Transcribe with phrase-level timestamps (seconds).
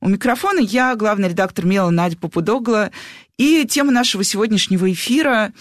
[0.00, 2.90] У микрофона я, главный редактор МЕЛа Надя Попудогла.
[3.38, 5.52] И тема нашего сегодняшнего эфира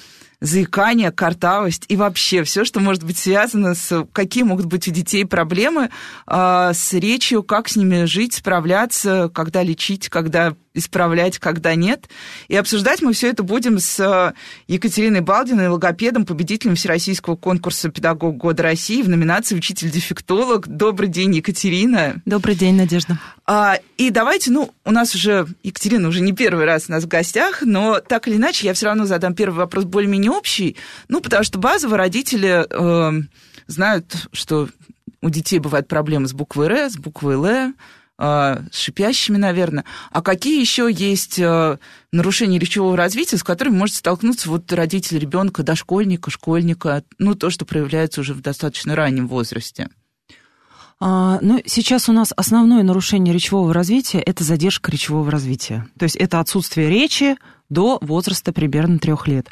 [0.42, 4.06] заикание, картавость и вообще все, что может быть связано с...
[4.12, 5.90] Какие могут быть у детей проблемы
[6.28, 12.08] э, с речью, как с ними жить, справляться, когда лечить, когда исправлять, когда нет.
[12.48, 14.34] И обсуждать мы все это будем с э,
[14.68, 20.68] Екатериной Балдиной, логопедом, победителем Всероссийского конкурса «Педагог года России» в номинации «Учитель-дефектолог».
[20.68, 22.22] Добрый день, Екатерина.
[22.26, 23.20] Добрый день, Надежда.
[23.48, 27.08] А, и давайте, ну, у нас уже, Екатерина уже не первый раз у нас в
[27.08, 30.76] гостях, но так или иначе я все равно задам первый вопрос более-менее общий,
[31.08, 33.22] ну, потому что базово родители э,
[33.68, 34.70] знают, что
[35.22, 37.74] у детей бывают проблемы с буквой «Р», с буквой «Л»,
[38.18, 39.84] с шипящими, наверное.
[40.12, 41.80] А какие еще есть а,
[42.14, 47.66] нарушения речевого развития, с которыми может столкнуться вот родитель ребенка, дошкольника, школьника, ну, то, что
[47.66, 49.90] проявляется уже в достаточно раннем возрасте?
[51.00, 55.86] А, ну, сейчас у нас основное нарушение речевого развития– это задержка речевого развития.
[56.00, 57.36] То есть это отсутствие речи,
[57.70, 59.48] до возраста примерно трех лет.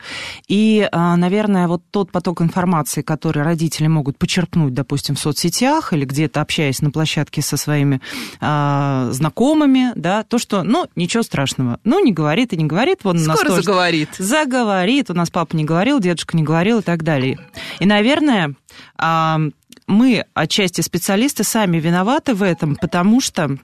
[0.48, 6.06] И, а, наверное, вот тот поток информации, который родители могут почерпнуть, допустим, в соцсетях или
[6.06, 8.02] где-то общаясь на площадке со своими
[8.40, 11.80] а, знакомыми, да, то, что, ну, ничего страшного.
[11.84, 13.00] Ну, не говорит и не говорит.
[13.04, 14.10] Вон Скоро у нас тоже заговорит.
[14.18, 15.10] Заговорит.
[15.10, 17.40] У нас папа не говорил, дедушка не говорил и так далее.
[17.80, 18.56] И, наверное,
[18.98, 19.40] а,
[19.88, 23.58] мы, отчасти специалисты, сами виноваты в этом, потому что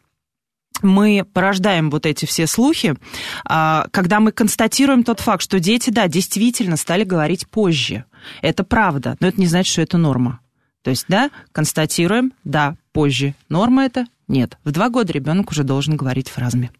[0.81, 2.95] мы порождаем вот эти все слухи,
[3.45, 8.05] а, когда мы констатируем тот факт, что дети, да, действительно стали говорить позже.
[8.41, 10.39] Это правда, но это не значит, что это норма.
[10.83, 13.35] То есть, да, констатируем, да, позже.
[13.49, 14.05] Норма это?
[14.27, 14.57] Нет.
[14.63, 16.71] В два года ребенок уже должен говорить фразами.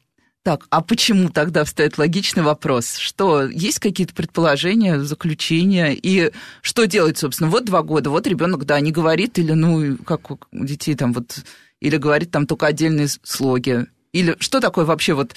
[0.44, 2.96] Так, а почему тогда встает логичный вопрос?
[2.96, 5.94] Что, есть какие-то предположения, заключения?
[5.94, 7.50] И что делать, собственно?
[7.50, 11.44] Вот два года, вот ребенок, да, не говорит, или, ну, как у детей там вот
[11.82, 13.88] или говорит там только отдельные слоги?
[14.12, 15.36] Или что такое вообще вот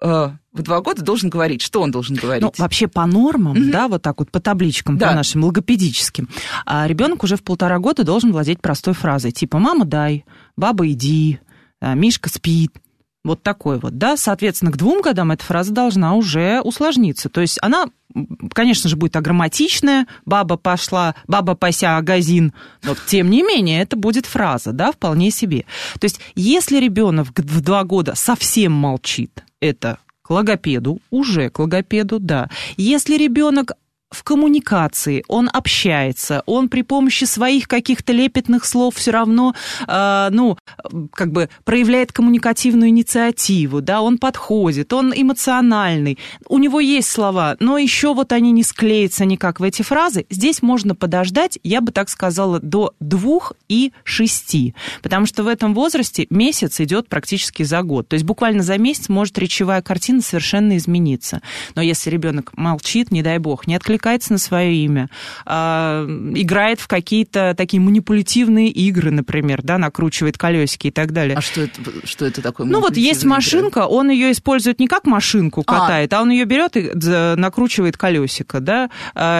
[0.00, 1.62] э, в два года должен говорить?
[1.62, 2.42] Что он должен говорить?
[2.42, 3.70] Ну, вообще по нормам, mm-hmm.
[3.70, 5.08] да, вот так вот по табличкам, да.
[5.08, 6.28] по нашим логопедическим,
[6.66, 10.24] а ребенок уже в полтора года должен владеть простой фразой, типа «мама, дай»,
[10.56, 11.38] «баба, иди»,
[11.80, 12.72] «А, «Мишка спит»,
[13.28, 14.16] вот такой вот, да.
[14.16, 17.28] Соответственно, к двум годам эта фраза должна уже усложниться.
[17.28, 17.86] То есть она,
[18.52, 20.06] конечно же, будет аграмматичная.
[20.24, 22.52] Баба пошла, баба пася агазин.
[22.82, 25.64] Но тем не менее, это будет фраза, да, вполне себе.
[26.00, 32.18] То есть если ребенок в два года совсем молчит, это к логопеду, уже к логопеду,
[32.18, 32.50] да.
[32.76, 33.72] Если ребенок
[34.10, 39.54] в коммуникации, он общается, он при помощи своих каких-то лепетных слов все равно,
[39.86, 40.56] э, ну,
[41.12, 46.18] как бы проявляет коммуникативную инициативу, да, он подходит, он эмоциональный,
[46.48, 50.24] у него есть слова, но еще вот они не склеятся никак в эти фразы.
[50.30, 55.74] Здесь можно подождать, я бы так сказала, до двух и шести, потому что в этом
[55.74, 60.78] возрасте месяц идет практически за год, то есть буквально за месяц может речевая картина совершенно
[60.78, 61.42] измениться.
[61.74, 65.08] Но если ребенок молчит, не дай бог, не откликается отвлекается на свое имя,
[65.44, 71.36] а, играет в какие-то такие манипулятивные игры, например, да, накручивает колесики и так далее.
[71.36, 72.66] А что это, что это такое?
[72.66, 75.80] Ну вот есть машинка, он ее использует не как машинку а.
[75.80, 76.92] катает, а, а он ее берет и
[77.36, 78.90] накручивает колесико, да.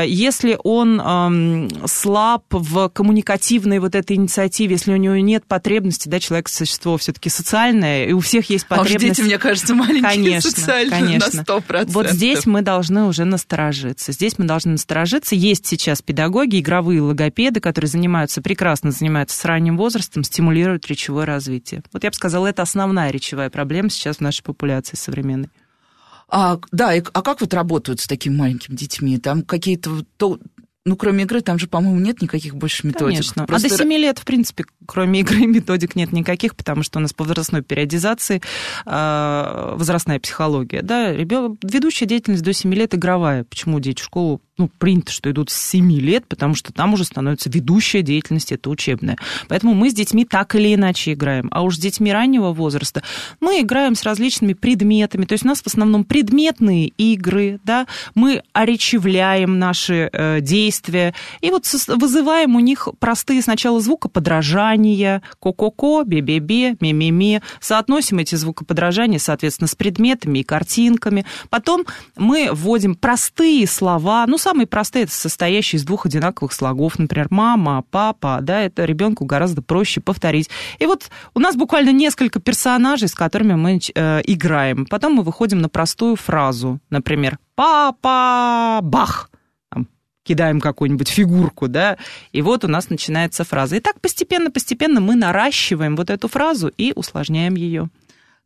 [0.04, 6.48] Если он слаб в коммуникативной вот этой инициативе, если у него нет потребности, да, человек
[6.48, 9.04] существо все-таки социальное, и у всех есть потребность.
[9.04, 11.44] А уж дети, мне кажется, маленькие конечно, социальные конечно.
[11.46, 11.86] на 100%.
[11.88, 14.12] Вот здесь мы должны уже насторожиться.
[14.12, 15.36] Здесь мы должны насторожиться.
[15.36, 21.82] Есть сейчас педагоги, игровые логопеды, которые занимаются, прекрасно занимаются с ранним возрастом, стимулируют речевое развитие.
[21.92, 25.50] Вот я бы сказала, это основная речевая проблема сейчас в нашей популяции современной.
[26.28, 29.18] А, да, и, а как вот работают с такими маленькими детьми?
[29.18, 30.38] Там какие-то то,
[30.88, 33.18] ну, кроме игры, там же, по-моему, нет никаких больше методик.
[33.18, 33.46] Конечно.
[33.46, 33.68] Просто...
[33.68, 37.12] А до 7 лет, в принципе, кроме игры методик нет никаких, потому что у нас
[37.12, 38.40] по возрастной периодизации
[38.86, 40.82] э, возрастная психология.
[40.82, 43.44] Да, ребенок, ведущая деятельность до 7 лет игровая.
[43.44, 47.04] Почему дети в школу ну, принято, что идут с 7 лет, потому что там уже
[47.04, 49.16] становится ведущая деятельность, это учебная.
[49.48, 51.48] Поэтому мы с детьми так или иначе играем.
[51.52, 53.02] А уж с детьми раннего возраста
[53.40, 55.24] мы играем с различными предметами.
[55.24, 61.50] То есть у нас в основном предметные игры, да, мы оречевляем наши э, действия и
[61.50, 69.74] вот вызываем у них простые сначала звукоподражания, ко-ко-ко, бе-бе-бе, ме-ме-ме, соотносим эти звукоподражания, соответственно, с
[69.74, 71.24] предметами и картинками.
[71.50, 71.84] Потом
[72.16, 77.84] мы вводим простые слова, ну, самые простые, это состоящие из двух одинаковых слогов, например, мама,
[77.90, 80.48] папа, да, это ребенку гораздо проще повторить.
[80.78, 84.86] И вот у нас буквально несколько персонажей, с которыми мы э, играем.
[84.86, 89.30] Потом мы выходим на простую фразу, например, папа, бах,
[90.22, 91.98] кидаем какую-нибудь фигурку, да,
[92.32, 93.76] и вот у нас начинается фраза.
[93.76, 97.90] И так постепенно-постепенно мы наращиваем вот эту фразу и усложняем ее.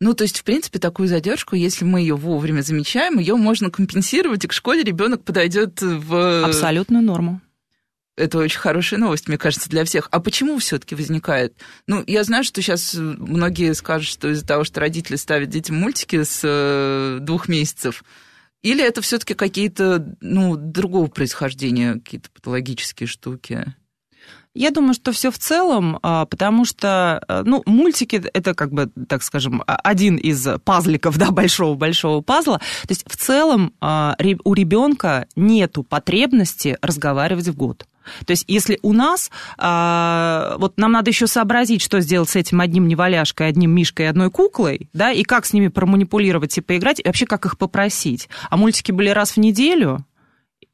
[0.02, 4.44] Ну, то есть, в принципе, такую задержку, если мы ее вовремя замечаем, ее можно компенсировать,
[4.44, 7.40] и к школе ребенок подойдет в абсолютную норму.
[8.16, 10.08] Это очень хорошая новость, мне кажется, для всех.
[10.10, 11.54] А почему все-таки возникает?
[11.86, 16.24] Ну, я знаю, что сейчас многие скажут, что из-за того, что родители ставят детям мультики
[16.24, 18.02] с э, двух месяцев,
[18.62, 23.72] или это все-таки какие-то, ну, другого происхождения, какие-то патологические штуки?
[24.54, 28.90] Я думаю, что все в целом, а, потому что, э, ну, мультики это как бы,
[29.08, 32.58] так скажем, один из пазликов, да, большого-большого пазла.
[32.58, 34.14] То есть в целом а,
[34.44, 37.86] у ребенка нету потребности разговаривать в год.
[38.26, 42.60] То есть, если у нас, а, вот нам надо еще сообразить, что сделать с этим
[42.60, 47.00] одним неваляшкой, одним мишкой и одной куклой, да, и как с ними проманипулировать и поиграть,
[47.00, 48.28] и вообще как их попросить.
[48.50, 50.04] А мультики были раз в неделю,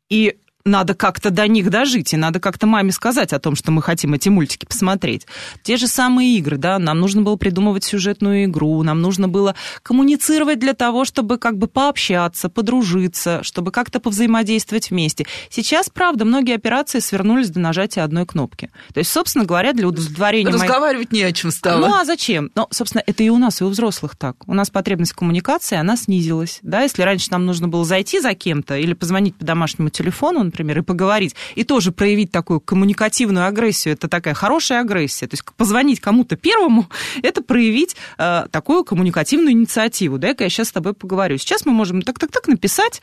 [0.08, 0.38] и
[0.68, 4.14] надо как-то до них дожить, и надо как-то маме сказать о том, что мы хотим
[4.14, 5.26] эти мультики посмотреть.
[5.62, 10.58] Те же самые игры, да, нам нужно было придумывать сюжетную игру, нам нужно было коммуницировать
[10.58, 15.26] для того, чтобы как бы пообщаться, подружиться, чтобы как-то повзаимодействовать вместе.
[15.50, 18.70] Сейчас, правда, многие операции свернулись до нажатия одной кнопки.
[18.92, 20.52] То есть, собственно говоря, для удовлетворения...
[20.52, 21.24] Разговаривать моей...
[21.24, 21.86] не о чем стало.
[21.86, 22.50] Ну, а зачем?
[22.54, 24.36] Ну, собственно, это и у нас, и у взрослых так.
[24.46, 26.58] У нас потребность коммуникации, она снизилась.
[26.62, 30.57] Да, если раньше нам нужно было зайти за кем-то или позвонить по домашнему телефону, например,
[30.62, 35.26] и поговорить, и тоже проявить такую коммуникативную агрессию, это такая хорошая агрессия.
[35.26, 36.88] То есть позвонить кому-то первому,
[37.22, 40.18] это проявить э, такую коммуникативную инициативу.
[40.18, 41.38] Дай-ка я сейчас с тобой поговорю.
[41.38, 43.02] Сейчас мы можем так-так-так написать,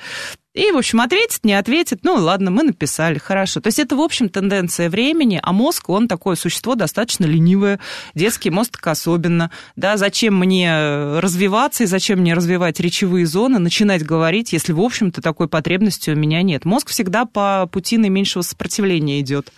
[0.56, 3.60] и, в общем, ответит, не ответит, ну ладно, мы написали, хорошо.
[3.60, 7.80] То есть это, в общем, тенденция времени, а мозг, он такое существо достаточно ленивое,
[8.14, 9.52] детский мозг особенно.
[9.76, 15.22] Да, зачем мне развиваться и зачем мне развивать речевые зоны, начинать говорить, если, в общем-то,
[15.22, 16.64] такой потребности у меня нет.
[16.64, 19.52] Мозг всегда по пути наименьшего сопротивления идет.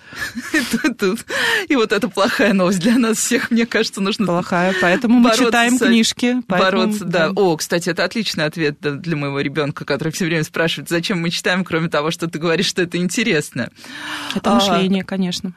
[1.69, 5.77] И вот это плохая новость для нас всех, мне кажется, нужно Плохая, поэтому мы читаем
[5.77, 6.37] книжки.
[6.47, 7.31] Бороться, да.
[7.35, 11.63] О, кстати, это отличный ответ для моего ребенка, который все время спрашивает, зачем мы читаем,
[11.63, 13.69] кроме того, что ты говоришь, что это интересно.
[14.35, 15.53] Это мышление, а, конечно.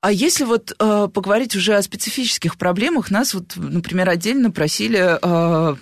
[0.00, 5.76] А если вот э, поговорить уже о специфических проблемах, нас вот, например, отдельно просили, э,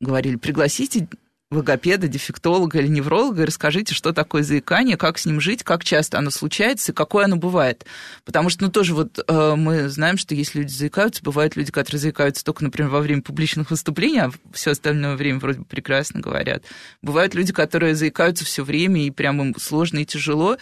[0.00, 1.08] говорили, пригласите
[1.50, 6.18] логопеда, дефектолога или невролога и расскажите, что такое заикание, как с ним жить, как часто
[6.18, 7.86] оно случается и какое оно бывает.
[8.24, 12.00] Потому что, ну, тоже вот э, мы знаем, что если люди заикаются, бывают люди, которые
[12.00, 16.64] заикаются только, например, во время публичных выступлений, а все остальное время вроде бы прекрасно говорят.
[17.00, 20.56] Бывают люди, которые заикаются все время, и прям им сложно и тяжело.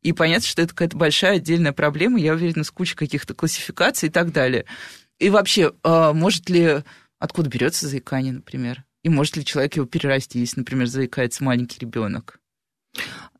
[0.00, 4.12] И понятно, что это какая-то большая отдельная проблема, я уверена, с кучей каких-то классификаций и
[4.12, 4.64] так далее.
[5.18, 6.82] И вообще, э, может ли...
[7.18, 8.82] Откуда берется заикание, например?
[9.02, 12.40] И может ли человек его перерасти, если, например, заикается маленький ребенок?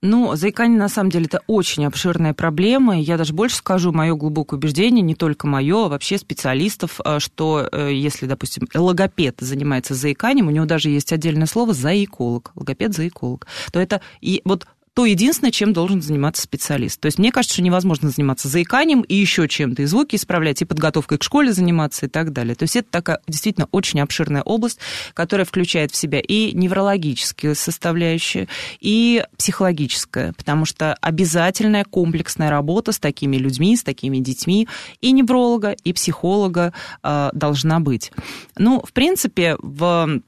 [0.02, 2.98] Ну, заикание, на самом деле, это очень обширная проблема.
[2.98, 7.68] Я даже больше скажу, мое глубокое убеждение, не только мое, а вообще специалистов, э, что
[7.70, 13.78] э, если, допустим, логопед занимается заиканием, у него даже есть отдельное слово «заиколог», логопед-заиколог, то
[13.78, 17.00] это и вот то единственное, чем должен заниматься специалист.
[17.00, 20.64] То есть мне кажется, что невозможно заниматься заиканием и еще чем-то, и звуки исправлять, и
[20.64, 22.54] подготовкой к школе заниматься и так далее.
[22.54, 24.78] То есть это такая действительно очень обширная область,
[25.14, 28.48] которая включает в себя и неврологические составляющие,
[28.80, 34.68] и психологическое, потому что обязательная комплексная работа с такими людьми, с такими детьми,
[35.00, 38.12] и невролога, и психолога э, должна быть.
[38.58, 40.20] Ну, в принципе, в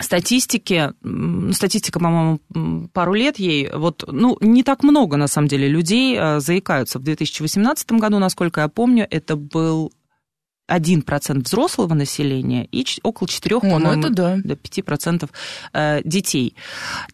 [0.00, 0.92] статистики,
[1.52, 6.40] статистика, по-моему, пару лет ей, вот, ну, не так много, на самом деле, людей э,
[6.40, 6.98] заикаются.
[6.98, 9.92] В 2018 году, насколько я помню, это был
[10.70, 14.36] 1% взрослого населения и около 4, О, ну это да.
[14.36, 15.30] до 5%
[15.72, 16.54] э, детей.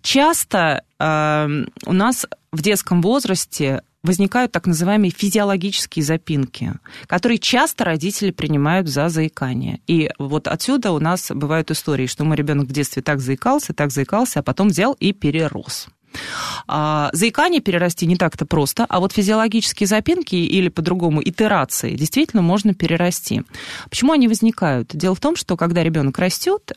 [0.02, 6.74] Часто э, у нас в детском возрасте возникают так называемые физиологические запинки,
[7.06, 9.80] которые часто родители принимают за заикание.
[9.88, 13.90] И вот отсюда у нас бывают истории, что мой ребенок в детстве так заикался, так
[13.90, 15.88] заикался, а потом взял и перерос.
[16.66, 22.74] А, заикание перерасти не так-то просто, а вот физиологические запинки или по-другому итерации действительно можно
[22.74, 23.42] перерасти.
[23.88, 24.94] Почему они возникают?
[24.94, 26.72] Дело в том, что когда ребенок растет,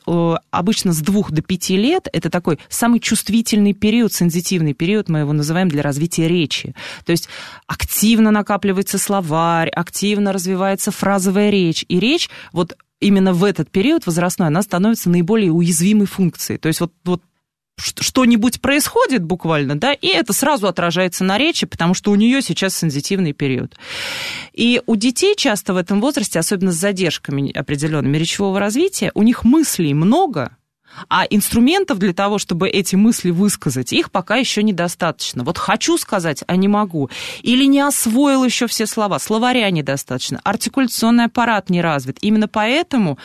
[0.50, 5.32] обычно с двух до пяти лет это такой самый чувствительный период, сензитивный период, мы его
[5.32, 6.74] называем для развития речи.
[7.04, 7.28] То есть
[7.66, 11.84] активно накапливается словарь, активно развивается фразовая речь.
[11.88, 16.58] И речь вот именно в этот период возрастной она становится наиболее уязвимой функцией.
[16.58, 17.22] То есть вот, вот
[17.78, 22.76] что-нибудь происходит буквально, да, и это сразу отражается на речи, потому что у нее сейчас
[22.76, 23.76] сензитивный период.
[24.52, 29.44] И у детей часто в этом возрасте, особенно с задержками определенными речевого развития, у них
[29.44, 30.56] мыслей много,
[31.08, 35.44] а инструментов для того, чтобы эти мысли высказать, их пока еще недостаточно.
[35.44, 37.10] Вот хочу сказать, а не могу.
[37.42, 42.18] Или не освоил еще все слова, словаря недостаточно, артикуляционный аппарат не развит.
[42.20, 43.18] Именно поэтому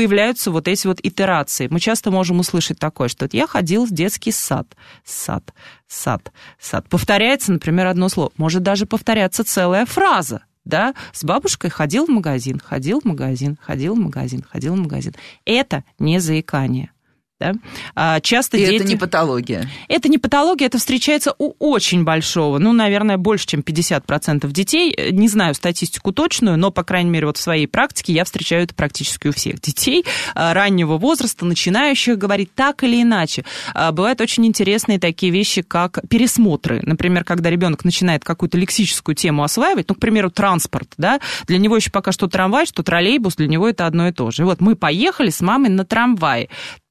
[0.00, 1.68] появляются вот эти вот итерации.
[1.70, 4.66] Мы часто можем услышать такое, что я ходил в детский сад,
[5.04, 5.52] сад,
[5.88, 6.88] сад, сад.
[6.88, 8.30] Повторяется, например, одно слово.
[8.38, 10.40] Может даже повторяться целая фраза.
[10.64, 15.14] Да, с бабушкой ходил в магазин, ходил в магазин, ходил в магазин, ходил в магазин.
[15.44, 16.92] Это не заикание.
[17.40, 17.54] Да?
[17.94, 18.74] А часто И дети...
[18.76, 19.68] это не патология?
[19.88, 24.94] Это не патология, это встречается у очень большого, ну, наверное, больше, чем 50% детей.
[25.10, 28.74] Не знаю статистику точную, но, по крайней мере, вот в своей практике я встречаю это
[28.74, 30.04] практически у всех детей
[30.34, 33.44] а, раннего возраста, начинающих говорить так или иначе.
[33.72, 36.80] А, бывают очень интересные такие вещи, как пересмотры.
[36.82, 41.76] Например, когда ребенок начинает какую-то лексическую тему осваивать, ну, к примеру, транспорт, да, для него
[41.76, 44.42] еще пока что трамвай, что троллейбус, для него это одно и то же.
[44.42, 46.50] И вот мы поехали с мамой на трамвае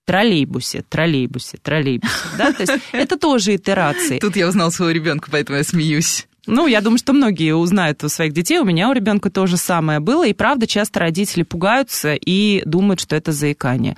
[0.09, 2.13] троллейбусе, троллейбусе, троллейбусе.
[2.35, 2.51] Да?
[2.51, 4.17] То есть это тоже итерации.
[4.17, 6.27] Тут я узнал своего ребенка, поэтому я смеюсь.
[6.49, 8.57] Ну, я думаю, что многие узнают у своих детей.
[8.57, 10.25] У меня у ребенка то же самое было.
[10.25, 13.95] И правда, часто родители пугаются и думают, что это заикание.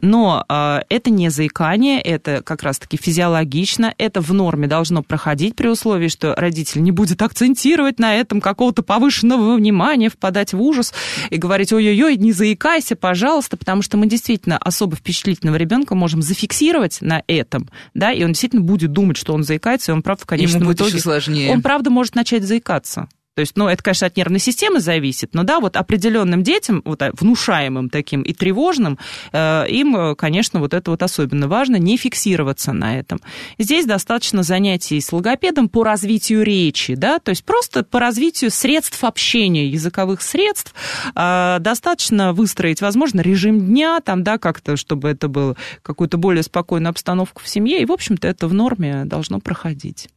[0.00, 5.68] Но э, это не заикание, это как раз-таки физиологично, это в норме должно проходить при
[5.68, 10.94] условии, что родитель не будет акцентировать на этом какого-то повышенного внимания, впадать в ужас
[11.28, 16.98] и говорить, ой-ой-ой, не заикайся, пожалуйста, потому что мы действительно особо впечатлительного ребенка можем зафиксировать
[17.02, 20.26] на этом, да, и он действительно будет думать, что он заикается, и он, правда, в
[20.26, 20.92] конечном Ему будет итоге...
[20.92, 21.52] еще сложнее.
[21.52, 23.08] Он, правда, может начать заикаться.
[23.34, 27.00] То есть, ну, это, конечно, от нервной системы зависит, но да, вот определенным детям, вот
[27.00, 28.98] а, внушаемым таким и тревожным,
[29.32, 33.20] э, им, конечно, вот это вот особенно важно, не фиксироваться на этом.
[33.56, 39.02] Здесь достаточно занятий с логопедом по развитию речи, да, то есть просто по развитию средств
[39.04, 40.74] общения, языковых средств,
[41.14, 46.90] э, достаточно выстроить, возможно, режим дня, там, да, как-то, чтобы это было какую-то более спокойную
[46.90, 50.08] обстановку в семье, и, в общем-то, это в норме должно проходить.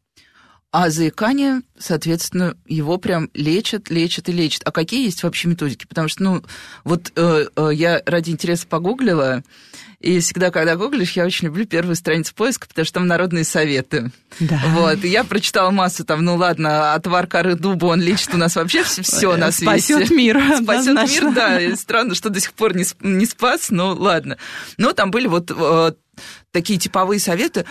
[0.74, 4.64] А заикание, соответственно, его прям лечат, лечат и лечат.
[4.66, 5.86] А какие есть вообще методики?
[5.86, 6.44] Потому что, ну,
[6.84, 9.44] вот э, э, я ради интереса погуглила,
[10.00, 14.12] и всегда, когда гуглишь, я очень люблю первую страницу поиска, потому что там народные советы.
[14.40, 14.60] Да.
[14.70, 15.04] Вот.
[15.04, 18.84] И я прочитала массу там, ну ладно, отвар коры дуба, он лечит у нас вообще
[18.84, 19.94] все на свете.
[19.94, 20.42] Спасет мир.
[20.64, 21.62] Спасет мир, да.
[21.62, 24.40] И странно, что до сих пор не, не спас, но ладно.
[24.78, 25.92] Но там были вот э,
[26.52, 27.64] такие типовые советы.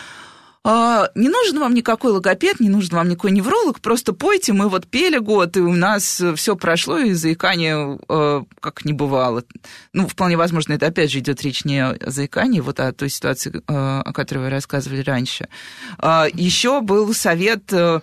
[0.65, 4.87] А, не нужен вам никакой логопед, не нужен вам никакой невролог, просто пойте, мы вот
[4.87, 9.43] пели год, и у нас все прошло, и заикание э, как не бывало.
[9.93, 13.53] Ну, вполне возможно, это опять же идет речь не о заикании, вот о той ситуации,
[13.57, 15.49] э, о которой вы рассказывали раньше.
[15.99, 18.01] А, Еще был совет э,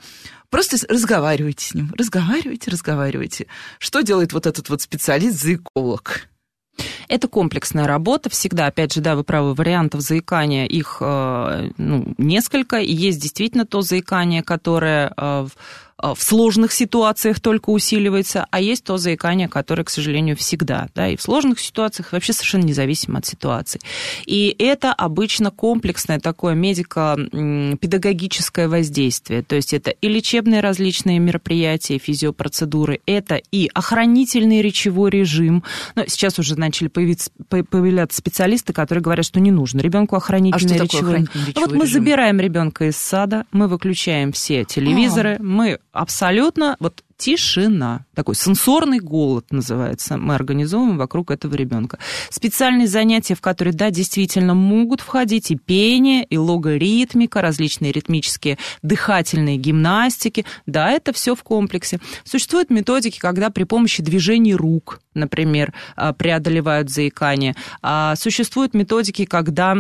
[0.49, 3.45] Просто разговаривайте с ним, разговаривайте, разговаривайте.
[3.77, 6.27] Что делает вот этот вот специалист-заиколог?
[7.07, 8.29] Это комплексная работа.
[8.29, 12.77] Всегда, опять же, да, вы правы, вариантов заикания их э, ну, несколько.
[12.77, 15.48] И есть действительно то заикание, которое э, Э,
[16.01, 21.15] в сложных ситуациях только усиливается, а есть то заикание, которое, к сожалению, всегда, да, и
[21.15, 23.79] в сложных ситуациях вообще совершенно независимо от ситуации.
[24.25, 33.01] И это обычно комплексное такое медико-педагогическое воздействие, то есть это и лечебные различные мероприятия, физиопроцедуры,
[33.06, 35.63] это и охранительный речевой режим.
[35.96, 40.84] Но сейчас уже начали появиться, появляться специалисты, которые говорят, что не нужно ребенку охранительный а
[40.84, 45.44] речевой, охранительный речевой ну, Вот мы забираем ребенка из сада, мы выключаем все телевизоры, а.
[45.44, 52.00] мы абсолютно вот тишина, такой сенсорный голод называется, мы организовываем вокруг этого ребенка.
[52.29, 59.58] Специальные занятия, в которые, да, действительно могут входить и пение, и логоритмика, различные ритмические дыхательные
[59.58, 62.00] гимнастики, да, это все в комплексе.
[62.24, 67.53] Существуют методики, когда при помощи движений рук, например, а, преодолевают заикание.
[67.81, 69.75] А, существуют методики, когда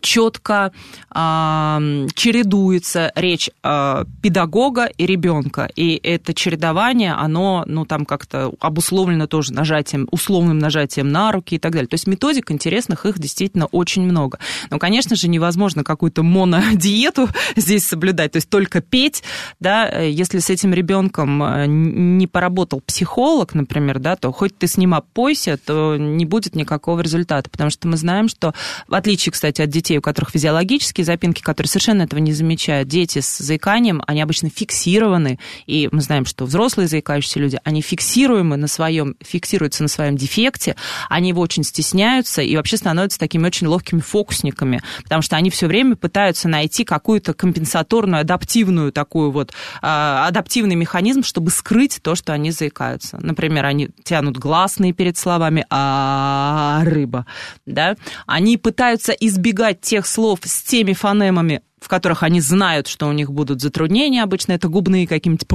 [0.00, 0.72] четко
[1.10, 1.80] а,
[2.14, 5.68] чередуется речь а, педагога и ребенка.
[5.76, 11.58] И это чередование, оно, ну, там как-то обусловлено тоже нажатием, условным нажатием на руки и
[11.58, 11.88] так далее.
[11.88, 14.38] То есть методик интересных, их действительно очень много.
[14.70, 19.22] Но, конечно же, невозможно какую-то монодиету здесь соблюдать, то есть только петь,
[19.60, 24.76] да, если с этим ребенком э, не поработал психолог, например, да, то хоть ты с
[24.76, 28.54] ним опойся, то не будет никакого результата, потому что мы знаем, что
[28.88, 32.88] в отличие, кстати, от детей, у которых физиологические запинки, которые совершенно этого не замечают.
[32.88, 38.56] Дети с заиканием, они обычно фиксированы, и мы знаем, что взрослые заикающиеся люди, они фиксируемы
[38.56, 40.76] на своем, фиксируются на своем дефекте,
[41.08, 45.66] они его очень стесняются и вообще становятся такими очень ловкими фокусниками, потому что они все
[45.66, 49.52] время пытаются найти какую-то компенсаторную, адаптивную такую вот, э,
[49.82, 53.18] адаптивный механизм, чтобы скрыть то, что они заикаются.
[53.20, 57.26] Например, они тянут гласные перед словами «а рыба»,
[57.66, 63.12] да, они пытаются избегать тех слов с теми фонемами, в которых они знают, что у
[63.12, 65.48] них будут затруднения, обычно это губные какие-нибудь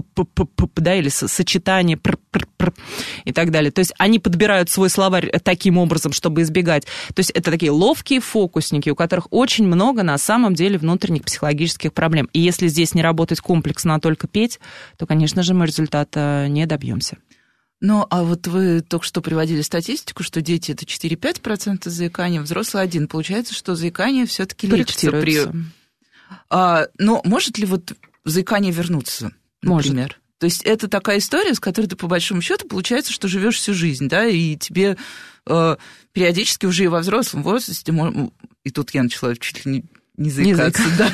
[0.75, 1.97] да, или сочетания
[3.23, 3.71] и так далее.
[3.71, 6.83] То есть они подбирают свой словарь таким образом, чтобы избегать.
[7.15, 11.93] То есть это такие ловкие фокусники, у которых очень много на самом деле внутренних психологических
[11.93, 12.29] проблем.
[12.33, 14.59] И если здесь не работать комплексно, а только петь,
[14.97, 17.17] то, конечно же, мы результата не добьемся.
[17.79, 23.07] Ну, а вот вы только что приводили статистику, что дети это 4-5% заикания, взрослые один.
[23.07, 25.41] Получается, что заикание все-таки лечится при...
[26.49, 27.93] А, но может ли вот
[28.25, 29.31] заикание вернуться,
[29.61, 30.03] например?
[30.03, 30.21] Может.
[30.39, 33.73] То есть это такая история, с которой ты по большому счету получается, что живешь всю
[33.73, 34.97] жизнь, да, и тебе
[35.47, 35.77] э,
[36.11, 37.93] периодически уже и во взрослом возрасте,
[38.63, 39.85] и тут я начала чуть ли не
[40.17, 41.11] не заикаться, не да.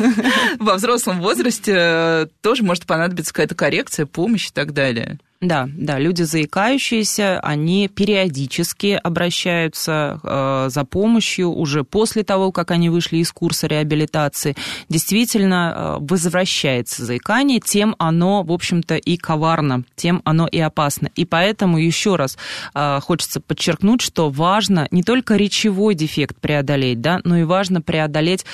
[0.60, 5.20] Во взрослом возрасте э, тоже может понадобиться какая-то коррекция, помощь и так далее.
[5.44, 12.90] Да, да, люди заикающиеся, они периодически обращаются э, за помощью уже после того, как они
[12.90, 14.56] вышли из курса реабилитации.
[14.88, 21.10] Действительно, э, возвращается заикание, тем оно, в общем-то, и коварно, тем оно и опасно.
[21.18, 22.38] И поэтому еще раз
[22.74, 28.46] э, хочется подчеркнуть, что важно не только речевой дефект преодолеть, да, но и важно преодолеть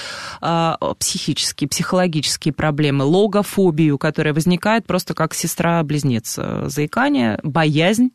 [0.42, 8.12] э, психические, психологические проблемы, логофобию, которая возникает просто как сестра-близнец э, заикание, боязнь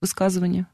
[0.00, 0.68] высказывания.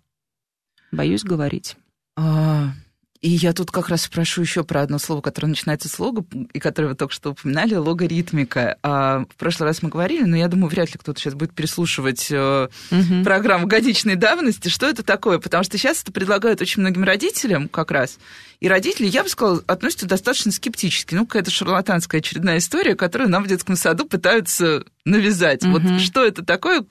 [0.93, 1.77] Боюсь говорить.
[2.15, 2.73] А,
[3.21, 6.61] и я тут как раз спрошу еще про одно слово, которое начинается с лого, и
[6.61, 8.79] которое вы только что упоминали, логаритмика.
[8.83, 12.31] А, в прошлый раз мы говорили, но я думаю, вряд ли кто-то сейчас будет переслушивать
[12.31, 13.25] угу.
[13.25, 14.69] программу годичной давности.
[14.69, 15.39] Что это такое?
[15.39, 18.19] Потому что сейчас это предлагают очень многим родителям как раз.
[18.61, 21.15] И родители, я бы сказала, относятся достаточно скептически.
[21.15, 25.65] Ну, какая-то шарлатанская очередная история, которую нам в детском саду пытаются навязать.
[25.65, 25.73] Угу.
[25.73, 26.85] Вот что это такое?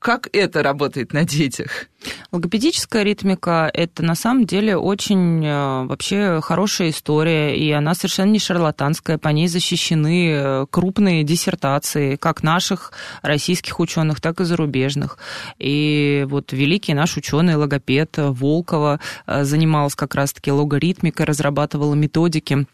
[0.00, 1.86] Как это работает на детях?
[2.32, 8.40] Логопедическая ритмика– это на самом деле очень э, вообще хорошая история, и она совершенно не
[8.40, 15.16] шарлатанская, по ней защищены э, крупные диссертации, как наших российских ученых, так и зарубежных.
[15.60, 22.66] И вот великий наш ученый логопед Волкова э, занимался как раз-таки логоритмикой, разрабатывала методики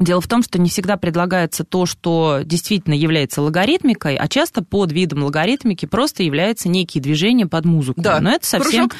[0.00, 4.90] Дело в том, что не всегда предлагается то, что действительно является логаритмикой, а часто под
[4.90, 8.00] видом логаритмики просто является некие движения под музыку.
[8.00, 8.90] Да, Но это совсем...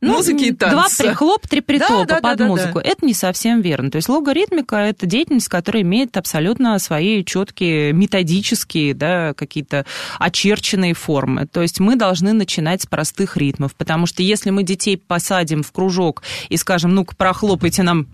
[0.00, 0.74] Ну, музыки и танцы.
[0.74, 2.78] Два прихлоп, три притопа да, да, под да, музыку.
[2.78, 2.90] Да, да.
[2.90, 3.90] Это не совсем верно.
[3.90, 9.84] То есть логаритмика– это деятельность, которая имеет абсолютно свои четкие методические, да, какие-то
[10.18, 11.46] очерченные формы.
[11.46, 15.70] То есть мы должны начинать с простых ритмов, потому что если мы детей посадим в
[15.70, 18.06] кружок и скажем, ну-ка, прохлопайте нам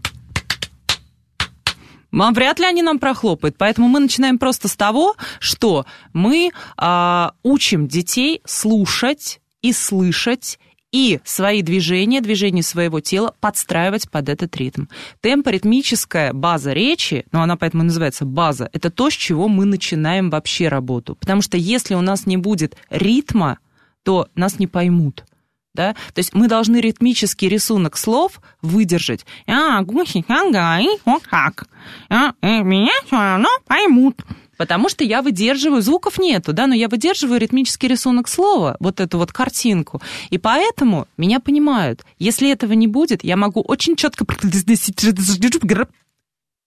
[2.17, 3.57] Вряд ли они нам прохлопают.
[3.59, 10.59] Поэтому мы начинаем просто с того, что мы а, учим детей слушать и слышать
[10.93, 14.87] и свои движения, движения своего тела подстраивать под этот ритм.
[15.21, 20.69] Темпоритмическая база речи, ну она поэтому называется база, это то, с чего мы начинаем вообще
[20.69, 21.17] работу.
[21.17, 23.59] Потому что если у нас не будет ритма,
[24.05, 25.25] то нас не поймут
[25.77, 29.25] да, то есть мы должны ритмический рисунок слов выдержать.
[29.47, 30.25] А, гуси,
[31.05, 31.23] вот
[32.43, 34.23] э, меня все равно поймут.
[34.57, 39.19] Потому что я выдерживаю, звуков нету, да, но я выдерживаю ритмический рисунок слова, вот эту
[39.19, 40.01] вот картинку.
[40.31, 42.05] И поэтому меня понимают.
[42.19, 44.25] Если этого не будет, я могу очень четко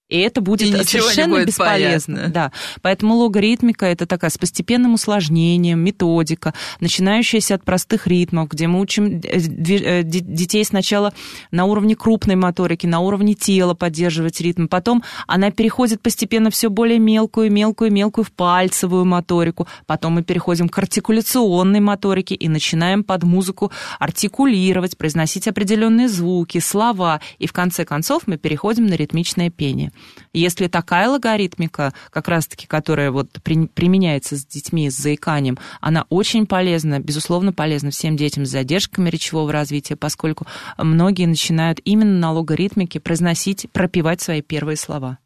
[0.10, 2.16] И это будет и совершенно будет бесполезно.
[2.16, 2.34] Понятно.
[2.34, 2.52] Да.
[2.82, 9.22] Поэтому логаритмика это такая с постепенным усложнением, методика, начинающаяся от простых ритмов, где мы учим
[9.24, 11.14] э, э, детей сначала
[11.52, 14.68] на уровне крупной моторики, на уровне тела поддерживать ритм.
[14.68, 19.68] Потом она переходит постепенно все более мелкую, мелкую, мелкую в пальцевую моторику.
[19.86, 27.22] Потом мы переходим к артикуляционной моторике и начинаем под музыку артикулировать, произносить определенные звуки, слова.
[27.38, 29.92] И в конце концов мы переходим на ритмичное пение.
[30.34, 36.46] Если такая логаритмика, как раз-таки, которая вот при, применяется с детьми с заиканием, она очень
[36.46, 40.46] полезна, безусловно, полезна всем детям с задержками речевого развития, поскольку
[40.78, 45.18] многие начинают именно на логаритмике произносить, пропивать свои первые слова.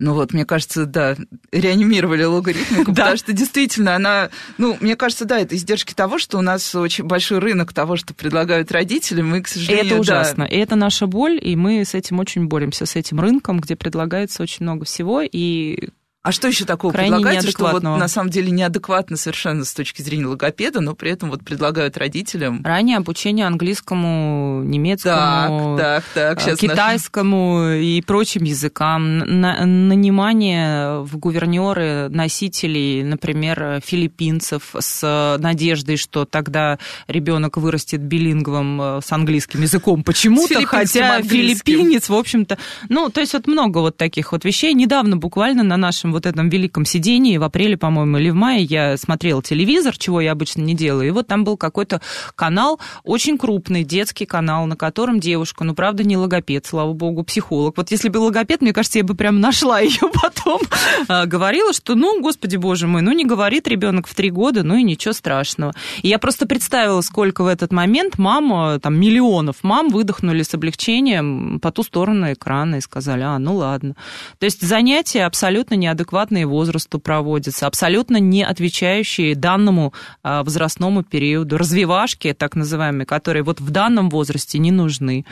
[0.00, 1.14] Ну вот, мне кажется, да,
[1.52, 6.40] реанимировали логарифмику, потому что действительно она, ну, мне кажется, да, это издержки того, что у
[6.40, 10.74] нас очень большой рынок того, что предлагают родители, мы, к сожалению, Это ужасно, и это
[10.74, 14.86] наша боль, и мы с этим очень боремся, с этим рынком, где предлагается очень много
[14.86, 15.90] всего, и
[16.22, 20.26] а что еще такого предлагается, что вот на самом деле неадекватно совершенно с точки зрения
[20.26, 22.62] логопеда, но при этом вот предлагают родителям?
[22.62, 27.80] Ранее обучение английскому, немецкому, так, так, так, э, китайскому наш...
[27.80, 36.78] и прочим языкам, на, нанимание в гувернеры носителей, например, филиппинцев с надеждой, что тогда
[37.08, 42.58] ребенок вырастет билинговым э, с английским языком почему-то, хотя филиппинец, в общем-то,
[42.90, 44.74] ну, то есть вот много вот таких вот вещей.
[44.74, 48.64] Недавно буквально на нашем нашем вот этом великом сидении в апреле, по-моему, или в мае
[48.64, 52.00] я смотрела телевизор, чего я обычно не делаю, и вот там был какой-то
[52.34, 57.76] канал, очень крупный детский канал, на котором девушка, ну, правда, не логопед, слава богу, психолог.
[57.76, 60.60] Вот если бы логопед, мне кажется, я бы прям нашла ее потом.
[61.08, 64.76] А, говорила, что, ну, господи боже мой, ну, не говорит ребенок в три года, ну,
[64.76, 65.72] и ничего страшного.
[66.02, 71.60] И я просто представила, сколько в этот момент мама, там, миллионов мам выдохнули с облегчением
[71.60, 73.94] по ту сторону экрана и сказали, а, ну, ладно.
[74.38, 81.58] То есть занятия абсолютно неадекватные неадекватные возрасту проводятся, абсолютно не отвечающие данному а, возрастному периоду,
[81.58, 85.24] развивашки, так называемые, которые вот в данном возрасте не нужны.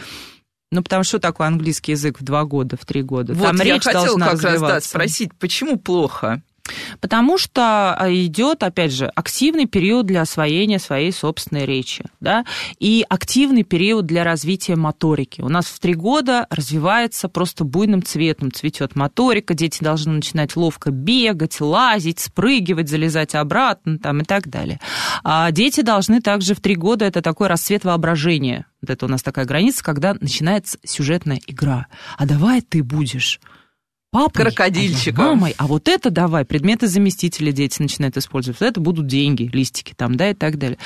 [0.71, 3.33] Ну, потому что такое английский язык в два года, в три года?
[3.33, 6.43] Вот Там я речь хотела должна как раз да, спросить, почему плохо?
[7.01, 12.45] Потому что а, идет, опять же, активный период для освоения своей собственной речи, да,
[12.79, 15.41] и активный период для развития моторики.
[15.41, 20.91] У нас в три года развивается просто буйным цветом, цветет моторика, дети должны начинать ловко
[20.91, 24.81] бегать, лазить, спрыгивать, залезать обратно там, и так далее.
[25.25, 29.23] А дети должны также в три года, это такой расцвет воображения, вот это у нас
[29.23, 31.87] такая граница, когда начинается сюжетная игра.
[32.17, 33.41] А давай ты будешь
[34.11, 35.25] папой, крокодильчиком.
[35.25, 39.51] А мамой, а вот это давай, предметы заместителя дети начинают использовать, вот это будут деньги,
[39.53, 40.79] листики там, да, и так далее.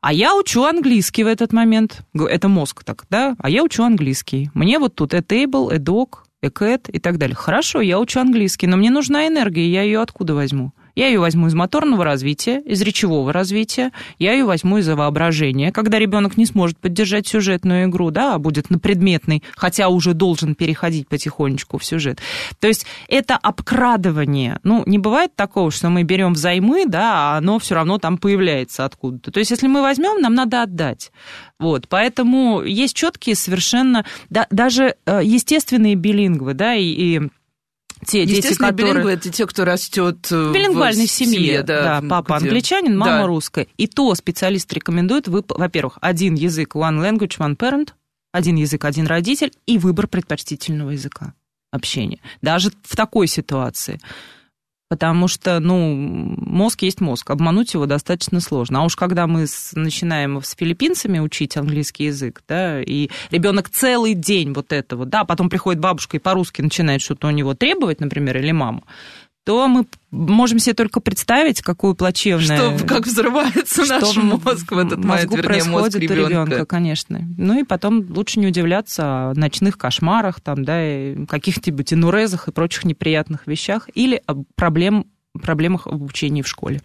[0.00, 2.02] А я учу английский в этот момент.
[2.14, 3.34] Это мозг так, да?
[3.38, 4.50] А я учу английский.
[4.54, 7.34] Мне вот тут a table, a dog, a cat и так далее.
[7.34, 10.72] Хорошо, я учу английский, но мне нужна энергия, я ее откуда возьму?
[10.98, 15.70] Я ее возьму из моторного развития, из речевого развития, я ее возьму из воображения.
[15.70, 20.56] Когда ребенок не сможет поддержать сюжетную игру, да, а будет на предметный, хотя уже должен
[20.56, 22.18] переходить потихонечку в сюжет.
[22.58, 24.58] То есть это обкрадывание.
[24.64, 28.84] Ну, не бывает такого, что мы берем взаймы, да, а оно все равно там появляется
[28.84, 29.30] откуда-то.
[29.30, 31.12] То есть если мы возьмем, нам надо отдать.
[31.60, 37.20] Вот, поэтому есть четкие совершенно, да, даже э, естественные билингвы, да, и, и
[38.06, 38.72] те дети, которые...
[38.72, 42.48] билингвы это те, кто растет в билингвальной в семье, семье да, да, папа где...
[42.48, 43.26] англичанин, мама да.
[43.26, 43.66] русская.
[43.76, 47.90] И то специалист рекомендует, во-первых, один язык, one language, one parent,
[48.32, 51.34] один язык, один родитель, и выбор предпочтительного языка
[51.70, 52.20] общения.
[52.42, 54.00] Даже в такой ситуации.
[54.88, 58.80] Потому что, ну, мозг есть мозг, обмануть его достаточно сложно.
[58.80, 64.14] А уж когда мы с, начинаем с филиппинцами учить английский язык, да, и ребенок целый
[64.14, 68.38] день вот этого, да, потом приходит бабушка и по-русски начинает что-то у него требовать, например,
[68.38, 68.82] или мама,
[69.48, 72.76] то мы можем себе только представить, какую плачевную...
[72.76, 76.12] Что, как взрывается что наш мозг в этот момент, вернее, мозг ребенка.
[76.12, 77.26] у ребенка, конечно.
[77.38, 80.82] Ну и потом лучше не удивляться о ночных кошмарах, там, да,
[81.26, 85.06] каких-нибудь инурезах и прочих неприятных вещах, или о проблем,
[85.40, 86.82] проблемах в обучении в школе.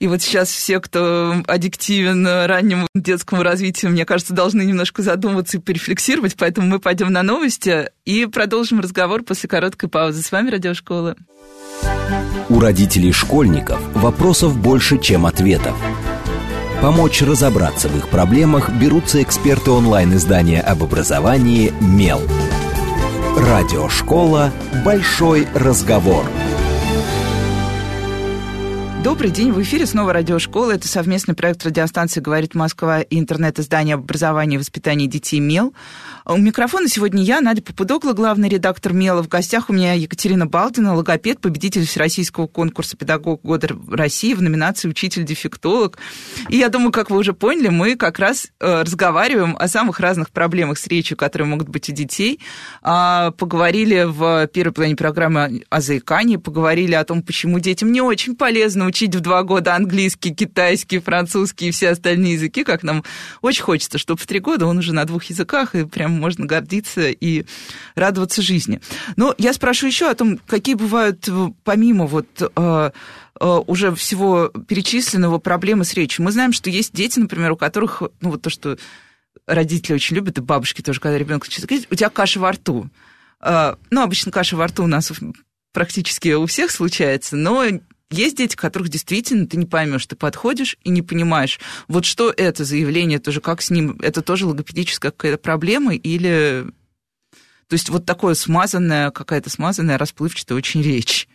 [0.00, 5.60] И вот сейчас все, кто аддиктивен раннему детскому развитию, мне кажется, должны немножко задуматься и
[5.60, 10.22] порефлексировать, поэтому мы пойдем на новости и продолжим разговор после короткой паузы.
[10.22, 11.16] С вами Радиошкола.
[12.48, 15.76] У родителей школьников вопросов больше, чем ответов.
[16.80, 22.22] Помочь разобраться в их проблемах берутся эксперты онлайн-издания об образовании «Мел».
[23.36, 24.50] Радиошкола
[24.82, 26.24] «Большой разговор».
[29.02, 30.72] Добрый день, в эфире снова радиошкола.
[30.72, 35.72] Это совместный проект радиостанции «Говорит Москва» и интернет-издание об образовании и воспитании детей «МЕЛ».
[36.30, 39.24] У микрофона сегодня я, Надя Попудогла, главный редактор «МЕЛа».
[39.24, 44.86] В гостях у меня Екатерина Балдина, логопед, победитель Всероссийского конкурса «Педагог года России» в номинации
[44.88, 45.98] «Учитель-дефектолог».
[46.48, 50.30] И я думаю, как вы уже поняли, мы как раз э, разговариваем о самых разных
[50.30, 52.38] проблемах с речью, которые могут быть у детей.
[52.80, 58.36] А, поговорили в первой плане программы о заикании, поговорили о том, почему детям не очень
[58.36, 63.02] полезно учить в два года английский, китайский, французский и все остальные языки, как нам
[63.42, 67.10] очень хочется, чтобы в три года он уже на двух языках, и прям можно гордиться
[67.10, 67.44] и
[67.94, 68.80] радоваться жизни.
[69.16, 71.28] Но я спрошу еще о том, какие бывают,
[71.64, 72.90] помимо вот э,
[73.40, 76.24] э, уже всего перечисленного проблемы с речью.
[76.24, 78.78] Мы знаем, что есть дети, например, у которых, ну вот то, что
[79.46, 82.88] родители очень любят, и бабушки тоже, когда ребенок начинает говорить, у тебя каша во рту.
[83.40, 85.12] Э, ну, обычно каша во рту у нас
[85.72, 87.64] практически у всех случается, но
[88.10, 92.64] есть дети, которых действительно ты не поймешь, ты подходишь и не понимаешь, вот что это
[92.64, 96.66] заявление, тоже как с ним, это тоже логопедическая какая-то проблема или...
[97.68, 101.28] То есть вот такое смазанная, какая-то смазанная, расплывчатая очень речь.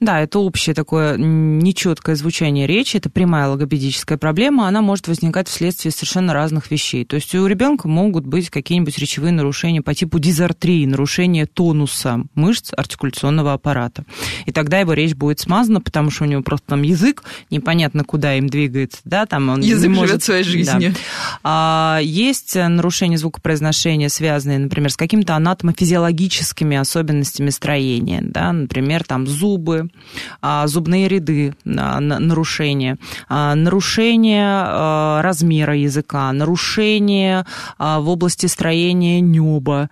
[0.00, 5.92] Да, это общее такое нечеткое звучание речи, это прямая логопедическая проблема, она может возникать вследствие
[5.92, 7.04] совершенно разных вещей.
[7.04, 12.72] То есть у ребенка могут быть какие-нибудь речевые нарушения по типу дизартрии, нарушение тонуса мышц
[12.76, 14.04] артикуляционного аппарата.
[14.46, 18.34] И тогда его речь будет смазана, потому что у него просто там язык, непонятно куда
[18.36, 20.08] им двигается, да, там он язык не может...
[20.08, 20.92] живет своей жизнью.
[20.92, 20.98] Да.
[21.42, 29.59] А, есть нарушения звукопроизношения, связанные, например, с какими-то анатомофизиологическими особенностями строения, да, например, там зуб
[29.60, 29.90] зубы,
[30.40, 32.96] а, зубные ряды, нарушения,
[33.28, 37.44] а, нарушение а, размера языка, нарушение
[37.78, 39.90] в области строения неба.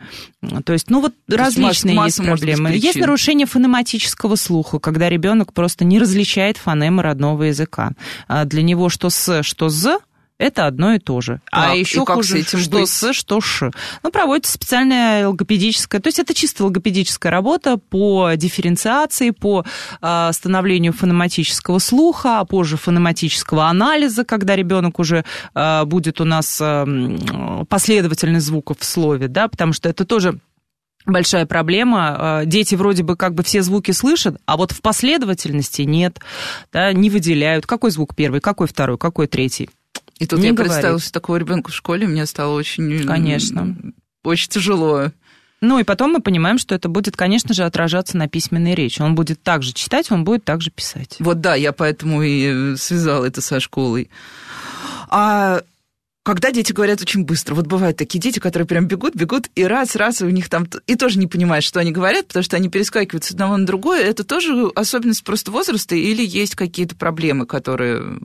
[0.64, 2.70] То есть, ну вот То различные есть, есть проблемы.
[2.70, 7.92] Есть нарушение фонематического слуха, когда ребенок просто не различает фонемы родного языка.
[8.28, 9.98] Для него что с, что з
[10.38, 11.40] это одно и то же.
[11.51, 12.88] А, а еще хуже, с этим что быть?
[12.88, 13.70] с, что ш.
[14.05, 19.64] Ну, проводится специальная логопедическая, то есть это чисто логопедическая работа по дифференциации, по
[20.01, 25.24] э, становлению фонематического слуха, а позже фонематического анализа, когда ребенок уже
[25.55, 30.38] э, будет у нас э, последовательность звуков в слове, да, потому что это тоже
[31.05, 32.42] большая проблема.
[32.44, 36.20] Дети вроде бы как бы все звуки слышат, а вот в последовательности нет,
[36.72, 37.66] да, не выделяют.
[37.66, 39.70] Какой звук первый, какой второй, какой третий.
[40.18, 40.72] И тут не я говорит.
[40.72, 43.07] представила себе такого ребенка в школе, мне стало очень...
[43.07, 43.76] Конечно.
[44.24, 45.12] Очень тяжело.
[45.61, 49.02] Ну и потом мы понимаем, что это будет, конечно же, отражаться на письменной речи.
[49.02, 51.16] Он будет также читать, он будет также писать.
[51.18, 54.09] Вот да, я поэтому и связала это со школой.
[55.09, 55.62] А
[56.29, 59.97] когда дети говорят очень быстро, вот бывают такие дети, которые прям бегут, бегут, и раз,
[59.97, 62.69] раз, и у них там, и тоже не понимают, что они говорят, потому что они
[62.69, 68.19] перескакивают с одного на другое, это тоже особенность просто возраста, или есть какие-то проблемы, которые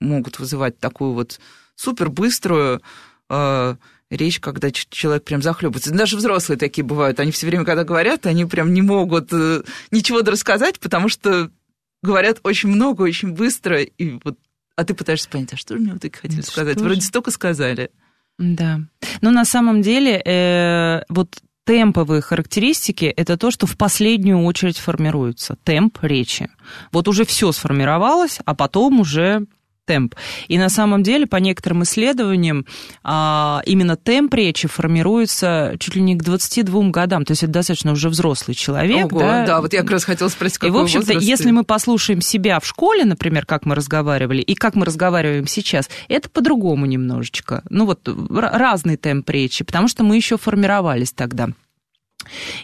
[0.00, 1.38] могут вызывать такую вот
[1.76, 2.82] супер быструю
[3.30, 3.76] э,
[4.10, 5.92] речь, когда человек прям захлебывается.
[5.92, 9.62] Даже взрослые такие бывают, они все время, когда говорят, они прям не могут э,
[9.92, 11.52] ничего рассказать, потому что
[12.02, 14.38] говорят очень много, очень быстро, и вот
[14.76, 16.80] а ты пытаешься понять, а что же мне вот так хотели сказать?
[16.80, 17.90] Вроде столько сказали.
[18.38, 18.80] Да.
[19.20, 25.56] Но на самом деле э, вот темповые характеристики– это то, что в последнюю очередь формируется.
[25.64, 26.50] Темп речи.
[26.92, 29.46] Вот уже все сформировалось, а потом уже
[29.84, 30.14] темп.
[30.48, 32.66] И на самом деле, по некоторым исследованиям,
[33.02, 37.92] а, именно темп речи формируется чуть ли не к 22 годам, то есть это достаточно
[37.92, 39.06] уже взрослый человек.
[39.06, 39.46] Ого, да?
[39.46, 42.20] да, вот я как раз хотела спросить, какой И, в общем-то, возраст если мы послушаем
[42.20, 47.62] себя в школе, например, как мы разговаривали, и как мы разговариваем сейчас, это по-другому немножечко.
[47.68, 51.48] Ну вот разный темп речи, потому что мы еще формировались тогда.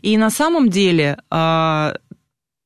[0.02, 1.94] И на самом деле а,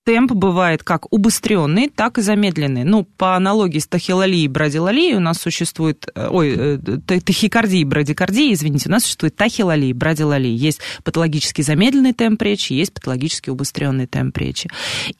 [0.05, 2.85] темп бывает как убыстренный, так и замедленный.
[2.85, 7.85] Ну, по аналогии с тахилолией и брадилолией у нас существует, э, ой, э, тахикардией и
[7.85, 10.53] брадикардией, извините, у нас существует тахилолия и брадилолия.
[10.53, 14.69] Есть патологически замедленный темп речи, есть патологически убыстренный темп речи.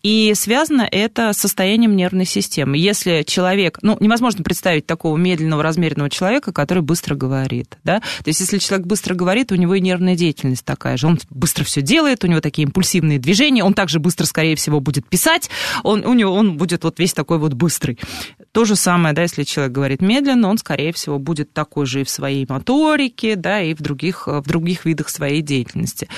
[0.03, 2.77] И связано это с состоянием нервной системы.
[2.77, 8.01] Если человек, ну, невозможно представить такого медленного, размеренного человека, который быстро говорит, да?
[8.01, 11.07] То есть, если человек быстро говорит, у него и нервная деятельность такая же.
[11.07, 14.81] Он быстро все делает, у него такие импульсивные движения, он также быстро, скорее всего, его
[14.81, 15.51] будет писать,
[15.83, 17.99] он, у него, он будет вот весь такой вот быстрый.
[18.53, 22.05] То же самое, да, если человек говорит медленно, он, скорее всего, будет такой же и
[22.05, 26.09] в своей моторике, да, и в других, в других видах своей деятельности.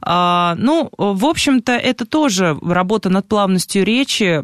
[0.00, 4.42] А, ну, в общем-то, это тоже работа над плавностью речи,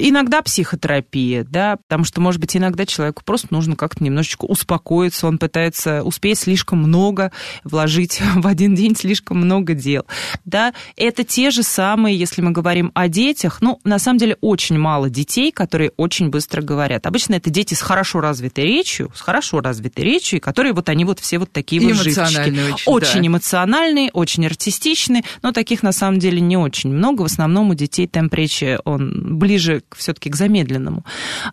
[0.00, 5.38] Иногда психотерапия, да, потому что, может быть, иногда человеку просто нужно как-то немножечко успокоиться, он
[5.38, 7.32] пытается успеть слишком много
[7.64, 10.06] вложить в один день, слишком много дел,
[10.44, 10.72] да.
[10.96, 15.10] Это те же самые, если мы говорим о детях, ну, на самом деле, очень мало
[15.10, 17.06] детей, которые очень быстро говорят.
[17.06, 21.20] Обычно это дети с хорошо развитой речью, с хорошо развитой речью, которые вот они вот
[21.20, 22.18] все вот такие вот живчики.
[22.18, 23.26] Очень, очень да.
[23.26, 27.22] эмоциональные, очень артистичные, но таких на самом деле не очень много.
[27.22, 31.04] В основном у детей темп речи, он ближе все-таки к замедленному.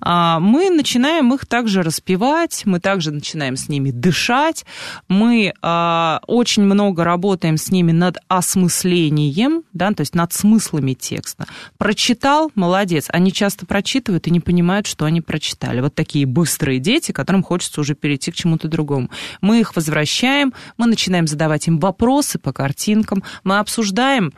[0.01, 4.65] А мы начинаем их также распевать, мы также начинаем с ними дышать,
[5.07, 11.45] мы а, очень много работаем с ними над осмыслением, да, то есть над смыслами текста.
[11.77, 13.07] Прочитал, молодец.
[13.09, 15.81] Они часто прочитывают и не понимают, что они прочитали.
[15.81, 19.09] Вот такие быстрые дети, которым хочется уже перейти к чему-то другому.
[19.41, 24.33] Мы их возвращаем, мы начинаем задавать им вопросы по картинкам, мы обсуждаем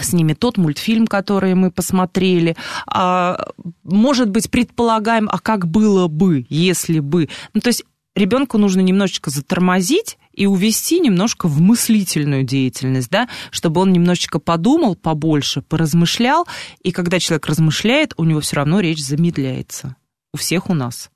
[0.00, 2.56] с ними тот мультфильм, который мы посмотрели.
[2.86, 3.38] А,
[3.84, 7.28] может быть, предполагаем, а как было бы, если бы.
[7.54, 13.80] Ну, то есть ребенку нужно немножечко затормозить и увести немножко в мыслительную деятельность, да, чтобы
[13.80, 16.46] он немножечко подумал побольше, поразмышлял,
[16.82, 19.96] и когда человек размышляет, у него все равно речь замедляется.
[20.32, 21.10] У всех у нас.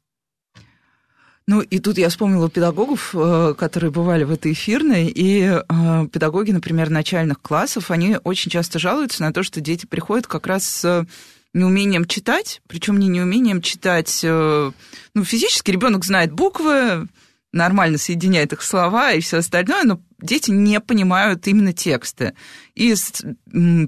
[1.49, 6.51] Ну, и тут я вспомнила педагогов, э, которые бывали в этой эфирной, и э, педагоги,
[6.51, 11.07] например, начальных классов, они очень часто жалуются на то, что дети приходят как раз с
[11.55, 14.73] неумением читать, причем не неумением читать, э,
[15.15, 17.07] ну, физически ребенок знает буквы,
[17.53, 22.35] нормально соединяет их слова и все остальное, но дети не понимают именно тексты.
[22.75, 22.93] И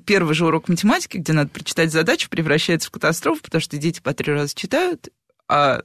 [0.06, 4.14] первый же урок математики, где надо прочитать задачу, превращается в катастрофу, потому что дети по
[4.14, 5.08] три раза читают,
[5.48, 5.82] а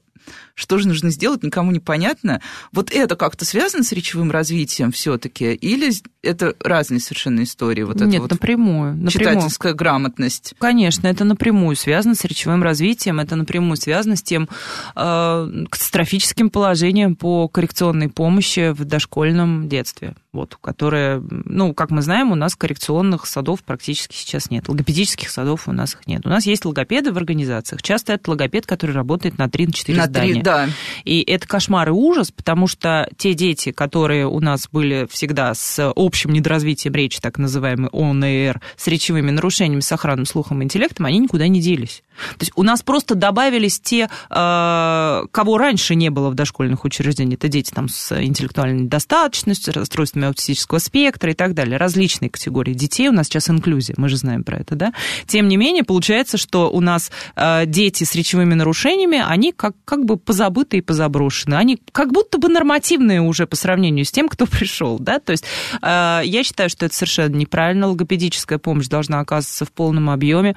[0.55, 2.41] что же нужно сделать, никому не понятно.
[2.71, 5.53] Вот это как-то связано с речевым развитием все-таки?
[5.53, 5.91] Или
[6.23, 7.83] это разные совершенно истории?
[7.83, 9.11] Вот Нет, вот напрямую, напрямую.
[9.11, 10.55] Читательская грамотность.
[10.57, 14.49] Конечно, это напрямую связано с речевым развитием, это напрямую связано с тем
[14.95, 22.31] э, катастрофическим положением по коррекционной помощи в дошкольном детстве вот, которая, ну, как мы знаем,
[22.31, 24.67] у нас коррекционных садов практически сейчас нет.
[24.67, 26.25] Логопедических садов у нас их нет.
[26.25, 27.83] У нас есть логопеды в организациях.
[27.83, 30.33] Часто это логопед, который работает на 3-4 на здания.
[30.33, 30.69] 3, да.
[31.05, 35.91] И это кошмар и ужас, потому что те дети, которые у нас были всегда с
[35.95, 41.19] общим недоразвитием речи, так называемый ОНР, с речевыми нарушениями, с охранным слухом и интеллектом, они
[41.19, 42.03] никуда не делись.
[42.37, 47.39] То есть у нас просто добавились те, э, кого раньше не было в дошкольных учреждениях.
[47.39, 51.77] Это дети там с интеллектуальной недостаточностью, расстройствами аутистического спектра и так далее.
[51.77, 53.09] Различные категории детей.
[53.09, 54.93] У нас сейчас инклюзия, мы же знаем про это, да?
[55.25, 60.05] Тем не менее, получается, что у нас э, дети с речевыми нарушениями, они как, как
[60.05, 61.55] бы позабыты и позаброшены.
[61.55, 65.19] Они как будто бы нормативные уже по сравнению с тем, кто пришел, да?
[65.19, 65.45] То есть
[65.81, 65.87] э,
[66.23, 67.87] я считаю, что это совершенно неправильно.
[67.87, 70.55] Логопедическая помощь должна оказываться в полном объеме.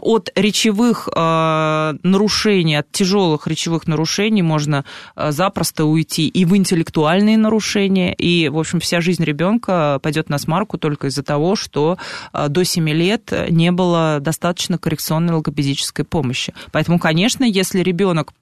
[0.00, 4.84] От речевых э, нарушений, от тяжелых речевых нарушений можно
[5.16, 10.38] э, запросто уйти и в интеллектуальные нарушения, и, в общем, вся жизнь ребенка пойдет на
[10.38, 11.98] смарку только из-за того, что
[12.32, 16.54] до 7 лет не было достаточно коррекционной логопедической помощи.
[16.72, 18.32] Поэтому, конечно, если ребенок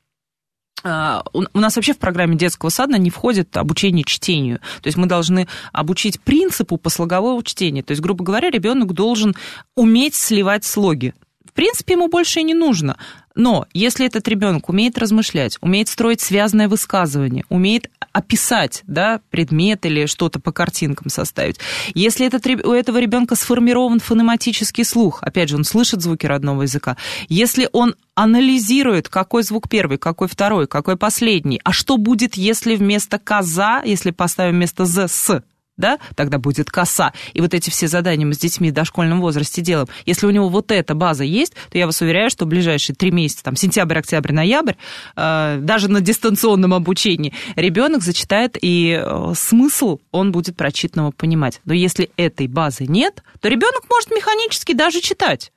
[0.85, 4.59] у нас вообще в программе детского сада не входит обучение чтению.
[4.81, 7.83] То есть мы должны обучить принципу послогового чтения.
[7.83, 9.35] То есть, грубо говоря, ребенок должен
[9.75, 11.15] уметь сливать слоги
[11.59, 12.97] принципе, ему больше и не нужно.
[13.39, 20.07] Но если этот ребенок умеет размышлять, умеет строить связанное высказывание, умеет описать да, предмет или
[20.07, 21.59] что-то по картинкам составить,
[21.95, 26.97] если этот, у этого ребенка сформирован фонематический слух, опять же, он слышит звуки родного языка,
[27.29, 33.21] если он анализирует, какой звук первый, какой второй, какой последний, а что будет, если вместо
[33.21, 35.43] «коза», если поставим вместо «з» «с»,
[35.79, 37.13] да, тогда будет коса.
[37.33, 39.89] И вот эти все задания мы с детьми в дошкольном возрасте делаем.
[40.05, 43.11] Если у него вот эта база есть, то я вас уверяю, что в ближайшие три
[43.11, 44.75] месяца, там, сентябрь, октябрь, ноябрь,
[45.17, 51.61] э, даже на дистанционном обучении, ребенок зачитает, и э, смысл он будет прочитанного понимать.
[51.65, 55.53] Но если этой базы нет, то ребенок может механически даже читать.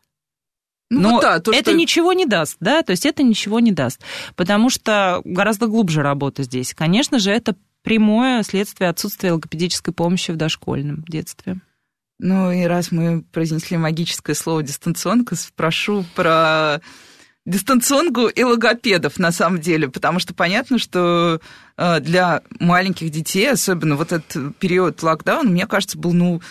[0.92, 1.74] Ну, Но вот да, то, это что...
[1.74, 4.02] ничего не даст, да, то есть это ничего не даст,
[4.36, 6.74] потому что гораздо глубже работа здесь.
[6.74, 11.60] Конечно же, это прямое следствие отсутствия логопедической помощи в дошкольном детстве.
[12.20, 16.80] Ну и раз мы произнесли магическое слово дистанционка, спрошу про
[17.46, 21.42] дистанционку и логопедов на самом деле, потому что понятно, что
[21.78, 26.42] э, для маленьких детей, особенно вот этот период локдауна, мне кажется, был, ну,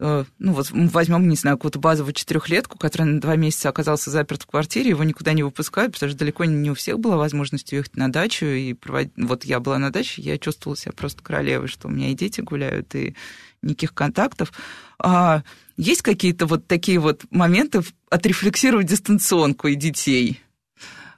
[0.00, 4.46] ну вот возьмем, не знаю, какую-то базовую четырехлетку, который на два месяца оказался заперт в
[4.46, 8.10] квартире, его никуда не выпускают, потому что далеко не у всех была возможность уехать на
[8.10, 9.12] дачу и проводить...
[9.16, 12.40] Вот я была на даче, я чувствовала себя просто королевой, что у меня и дети
[12.40, 13.14] гуляют, и
[13.60, 14.52] никаких контактов.
[14.98, 15.42] А
[15.76, 20.40] есть какие-то вот такие вот моменты отрефлексировать дистанционку и детей?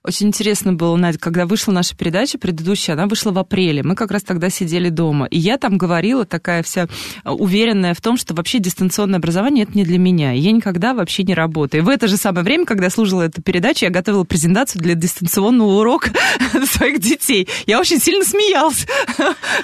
[0.05, 3.85] Очень интересно было, Надя, когда вышла наша передача предыдущая, она вышла в апреле.
[3.85, 5.27] Мы как раз тогда сидели дома.
[5.27, 6.89] И я там говорила, такая вся
[7.25, 10.35] уверенная в том, что вообще дистанционное образование это не для меня.
[10.35, 11.83] И я никогда вообще не работаю.
[11.83, 14.95] И в это же самое время, когда я слушала эту передачу, я готовила презентацию для
[14.95, 16.11] дистанционного урока
[16.65, 17.49] своих детей.
[17.67, 18.87] Я очень сильно смеялась.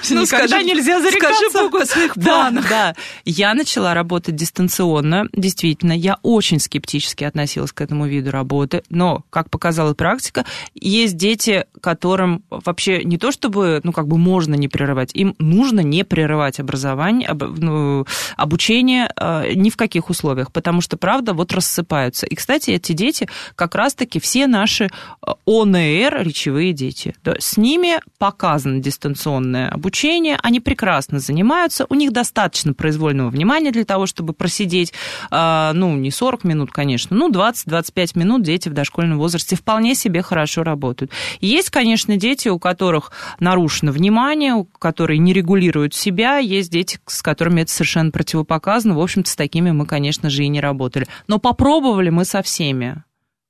[0.09, 1.49] Ну, никогда скажи, нельзя зарекаться.
[1.49, 2.63] Скажи Богу о своих планах.
[2.63, 2.95] Да, да.
[3.25, 5.25] Я начала работать дистанционно.
[5.33, 8.83] Действительно, я очень скептически относилась к этому виду работы.
[8.89, 10.45] Но, как показала практика, практика.
[10.75, 15.81] Есть дети, которым вообще не то чтобы, ну, как бы можно не прерывать, им нужно
[15.81, 18.05] не прерывать образование, об, ну,
[18.37, 22.25] обучение э, ни в каких условиях, потому что, правда, вот рассыпаются.
[22.25, 27.15] И, кстати, эти дети как раз-таки все наши э, ОНР, речевые дети.
[27.23, 33.85] Да, с ними показано дистанционное обучение, они прекрасно занимаются, у них достаточно произвольного внимания для
[33.85, 34.93] того, чтобы просидеть,
[35.31, 40.18] э, ну, не 40 минут, конечно, ну, 20-25 минут дети в дошкольном возрасте вполне себе
[40.19, 41.11] себе хорошо работают.
[41.41, 47.61] Есть, конечно, дети, у которых нарушено внимание, которые не регулируют себя, есть дети, с которыми
[47.61, 48.95] это совершенно противопоказано.
[48.95, 51.07] В общем-то, с такими мы, конечно же, и не работали.
[51.27, 53.03] Но попробовали мы со всеми.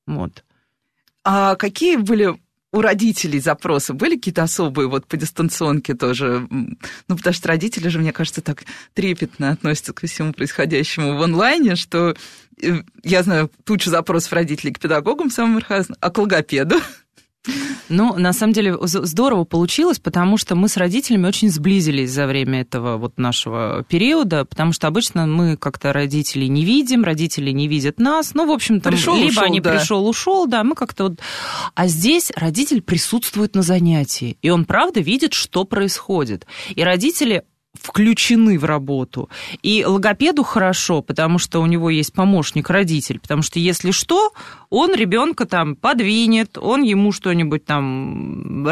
[0.08, 0.44] Вот.
[1.24, 2.40] А какие были
[2.72, 6.48] у родителей запросы были какие-то особые вот по дистанционке тоже?
[6.50, 8.64] Ну, потому что родители же, мне кажется, так
[8.94, 12.16] трепетно относятся ко всему происходящему в онлайне, что
[12.62, 16.76] э, я знаю тучу запросов родителей к педагогам самым разным, а к логопеду.
[17.90, 22.62] Ну, на самом деле, здорово получилось, потому что мы с родителями очень сблизились за время
[22.62, 28.00] этого вот нашего периода, потому что обычно мы как-то родителей не видим, родители не видят
[28.00, 28.34] нас.
[28.34, 29.72] Ну, в общем-то, пришел, либо ушел, они да.
[29.72, 31.20] пришел, ушел, да, мы как-то вот...
[31.76, 36.46] А здесь родитель присутствует на занятии, и он, правда, видит, что происходит.
[36.76, 39.30] И родители включены в работу.
[39.62, 44.34] И логопеду хорошо, потому что у него есть помощник-родитель, потому что если что,
[44.70, 48.64] он ребенка там подвинет, он ему что-нибудь там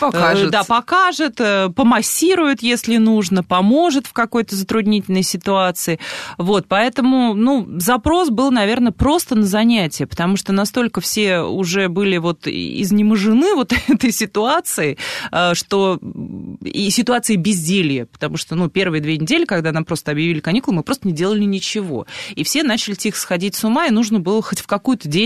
[0.00, 0.50] покажет.
[0.50, 6.00] Да, покажет, э, помассирует, если нужно, поможет в какой-то затруднительной ситуации.
[6.36, 12.16] Вот, поэтому, ну, запрос был, наверное, просто на занятие, потому что настолько все уже были
[12.16, 14.98] вот изнеможены вот этой ситуацией,
[15.30, 16.00] э, что
[16.64, 20.82] и ситуации безделья, потому что, ну, первые две недели, когда нам просто объявили каникулы, мы
[20.82, 22.06] просто не делали ничего.
[22.34, 25.19] И все начали тихо сходить с ума, и нужно было хоть в какую-то деятельность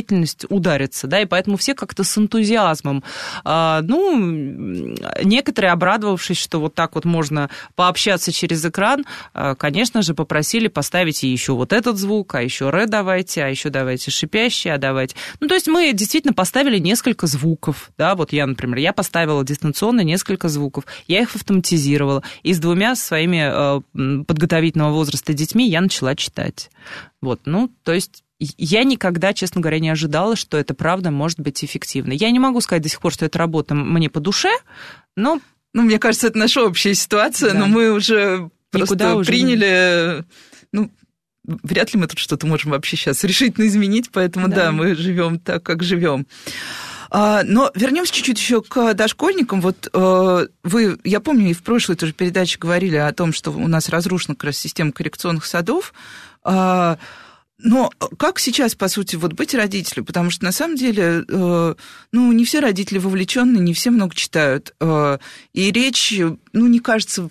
[0.48, 3.04] удариться, да, и поэтому все как-то с энтузиазмом,
[3.44, 10.14] а, ну, некоторые, обрадовавшись, что вот так вот можно пообщаться через экран, а, конечно же,
[10.14, 14.78] попросили поставить еще вот этот звук, а еще ре давайте, а еще давайте шипящий, а
[14.78, 15.14] давайте...
[15.40, 20.00] Ну, то есть мы действительно поставили несколько звуков, да, вот я, например, я поставила дистанционно
[20.00, 26.14] несколько звуков, я их автоматизировала, и с двумя своими э, подготовительного возраста детьми я начала
[26.14, 26.70] читать.
[27.20, 28.24] Вот, ну, то есть
[28.56, 32.12] я никогда, честно говоря, не ожидала, что это правда может быть эффективно.
[32.12, 34.50] Я не могу сказать до сих пор, что эта работа мне по душе,
[35.16, 35.40] но...
[35.72, 37.58] Ну, мне кажется, это наша общая ситуация, да.
[37.58, 40.24] но мы уже просто Никуда уже приняли...
[40.72, 40.80] Не...
[40.80, 40.90] Ну,
[41.62, 45.38] вряд ли мы тут что-то можем вообще сейчас решительно изменить, поэтому да, да мы живем
[45.38, 46.26] так, как живем.
[47.10, 49.60] А, но вернемся чуть-чуть еще к дошкольникам.
[49.60, 53.68] Вот э, вы, я помню, и в прошлой тоже передаче говорили о том, что у
[53.68, 55.94] нас разрушена как раз система коррекционных садов.
[57.58, 60.04] Но как сейчас, по сути, вот быть родителем?
[60.04, 61.74] Потому что на самом деле, э,
[62.12, 64.74] ну, не все родители вовлечены, не все много читают.
[64.80, 65.18] Э,
[65.52, 66.12] и речь,
[66.52, 67.28] ну, не кажется,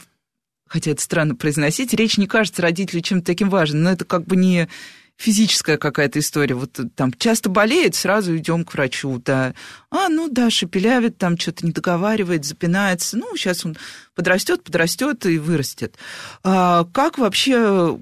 [0.65, 4.37] хотя это странно произносить, речь не кажется родителю чем-то таким важным, но это как бы
[4.37, 4.69] не
[5.17, 6.55] физическая какая-то история.
[6.55, 9.53] Вот там часто болеет, сразу идем к врачу, да.
[9.91, 13.17] А, ну да, шепелявит, там что-то не договаривает, запинается.
[13.17, 13.77] Ну, сейчас он
[14.15, 15.97] подрастет, подрастет и вырастет.
[16.43, 17.97] А как вообще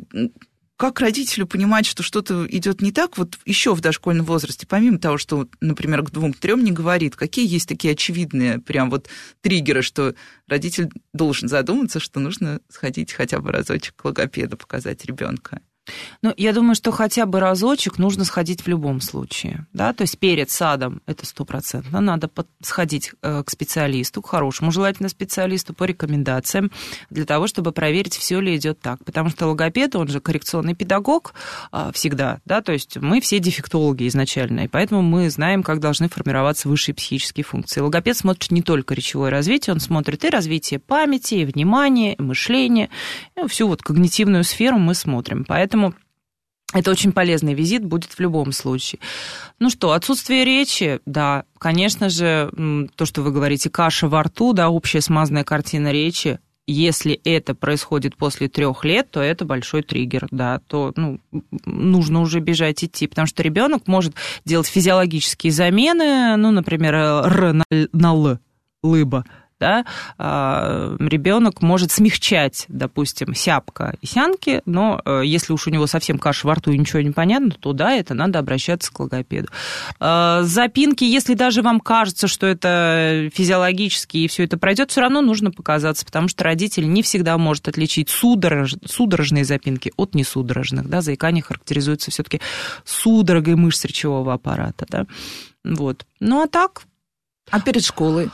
[0.82, 5.20] как родителю понимать, что что-то идет не так, вот еще в дошкольном возрасте, помимо того,
[5.20, 9.08] что, например, к двум-трем не говорит, какие есть такие очевидные прям вот
[9.42, 10.16] триггеры, что
[10.48, 15.62] родитель должен задуматься, что нужно сходить хотя бы разочек к логопеду, показать ребенка?
[16.22, 20.18] Ну, я думаю, что хотя бы разочек нужно сходить в любом случае, да, то есть
[20.20, 22.30] перед садом это стопроцентно, надо
[22.62, 26.72] сходить э, к специалисту, к хорошему желательно специалисту по рекомендациям,
[27.10, 31.34] для того, чтобы проверить, все ли идет так, потому что логопед, он же коррекционный педагог
[31.72, 36.10] а, всегда, да, то есть мы все дефектологи изначально, и поэтому мы знаем, как должны
[36.10, 37.82] формироваться высшие психические функции.
[37.82, 42.90] Логопед смотрит не только речевое развитие, он смотрит и развитие памяти, и внимания, и мышления,
[43.36, 45.81] и всю вот когнитивную сферу мы смотрим, поэтому
[46.74, 49.00] это очень полезный визит будет в любом случае.
[49.60, 52.50] Ну что, отсутствие речи, да, конечно же,
[52.96, 58.16] то, что вы говорите, каша во рту, да, общая смазанная картина речи, если это происходит
[58.16, 61.20] после трех лет, то это большой триггер, да, то ну,
[61.66, 64.14] нужно уже бежать идти, потому что ребенок может
[64.46, 68.40] делать физиологические замены, ну, например, р на, на л,
[68.84, 69.26] лыба,
[69.62, 69.86] да,
[70.18, 76.18] а, ребенок может смягчать, допустим, сяпка и сянки, но э, если уж у него совсем
[76.18, 79.50] каша во рту и ничего не понятно, то да, это надо обращаться к логопеду.
[80.00, 85.22] А, запинки, если даже вам кажется, что это физиологически и все это пройдет, все равно
[85.22, 91.02] нужно показаться, потому что родитель не всегда может отличить судорож, судорожные запинки от несудорожных, да,
[91.02, 92.42] заикание характеризуется все-таки
[92.84, 95.06] судорогой мышц речевого аппарата, да.
[95.64, 96.08] Вот.
[96.20, 96.82] Ну а так,
[97.52, 98.32] а перед школой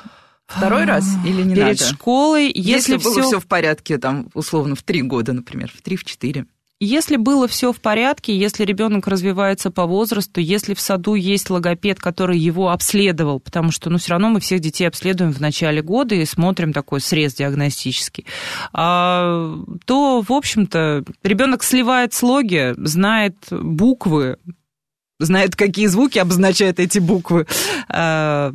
[0.47, 1.93] Второй раз или не Перед надо?
[1.93, 3.23] школой, если, если было все...
[3.23, 6.45] все в порядке, там, условно, в три года, например, в три, в четыре.
[6.79, 11.99] Если было все в порядке, если ребенок развивается по возрасту, если в саду есть логопед,
[11.99, 16.13] который его обследовал, потому что, ну, все равно мы всех детей обследуем в начале года
[16.13, 18.27] и смотрим такой срез диагностический,
[18.73, 24.37] а, то, в общем-то, ребенок сливает слоги, знает буквы,
[25.19, 27.47] знает, какие звуки обозначают эти буквы,
[27.89, 28.51] а,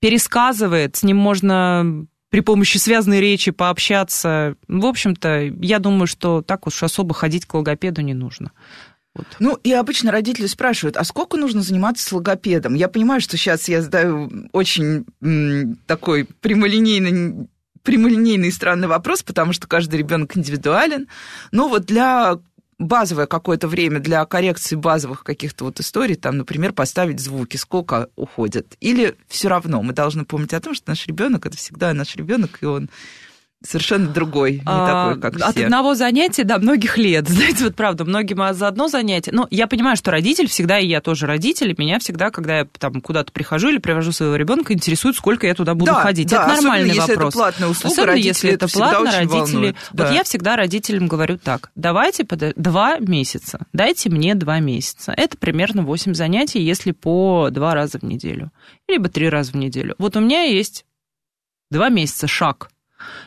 [0.00, 4.56] пересказывает, с ним можно при помощи связанной речи пообщаться.
[4.68, 8.52] В общем-то, я думаю, что так уж особо ходить к логопеду не нужно.
[9.14, 9.26] Вот.
[9.40, 12.74] Ну, и обычно родители спрашивают, а сколько нужно заниматься с логопедом?
[12.74, 17.48] Я понимаю, что сейчас я задаю очень м, такой прямолинейный
[17.82, 21.08] прямолинейный и странный вопрос, потому что каждый ребенок индивидуален.
[21.50, 22.38] Но вот для
[22.80, 28.74] базовое какое-то время для коррекции базовых каких-то вот историй, там, например, поставить звуки, сколько уходят.
[28.80, 32.58] Или все равно мы должны помнить о том, что наш ребенок это всегда наш ребенок,
[32.62, 32.88] и он
[33.62, 35.44] совершенно другой, не а, такой, как все.
[35.44, 37.28] От одного занятия до многих лет.
[37.28, 39.32] Знаете, вот правда, многим за одно занятие.
[39.32, 42.66] Но я понимаю, что родитель всегда, и я тоже родитель, и меня всегда, когда я
[42.78, 46.28] там куда-то прихожу или привожу своего ребенка, интересует, сколько я туда буду да, ходить.
[46.28, 47.34] Да, это нормальный особенно, вопрос.
[47.34, 49.52] Если это платная услуга, особенно если это платно, родители.
[49.52, 50.04] Волнует, да.
[50.04, 52.54] Вот я всегда родителям говорю так: давайте под...
[52.56, 55.12] два месяца, дайте мне два месяца.
[55.12, 58.50] Это примерно 8 занятий, если по два раза в неделю,
[58.88, 59.94] либо три раза в неделю.
[59.98, 60.86] Вот у меня есть
[61.70, 62.70] два месяца шаг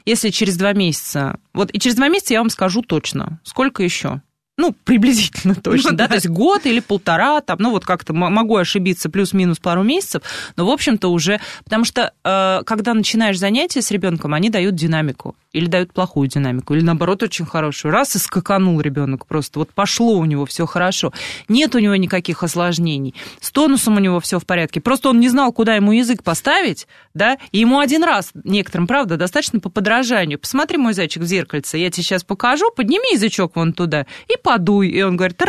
[0.05, 1.39] если через два месяца...
[1.53, 4.21] Вот и через два месяца я вам скажу точно, сколько еще
[4.57, 8.13] ну, приблизительно точно, ну, да, да, то есть год или полтора, там, ну, вот как-то
[8.13, 10.23] могу ошибиться, плюс-минус пару месяцев,
[10.55, 15.35] но, в общем-то, уже, потому что, э, когда начинаешь занятия с ребенком, они дают динамику,
[15.53, 17.91] или дают плохую динамику, или, наоборот, очень хорошую.
[17.91, 21.13] Раз и скаканул ребенок просто, вот пошло у него все хорошо,
[21.47, 25.29] нет у него никаких осложнений, с тонусом у него все в порядке, просто он не
[25.29, 30.39] знал, куда ему язык поставить, да, и ему один раз, некоторым, правда, достаточно по подражанию,
[30.39, 34.89] посмотри, мой зайчик, в зеркальце, я тебе сейчас покажу, подними язычок вон туда и подуй.
[34.89, 35.41] И он говорит,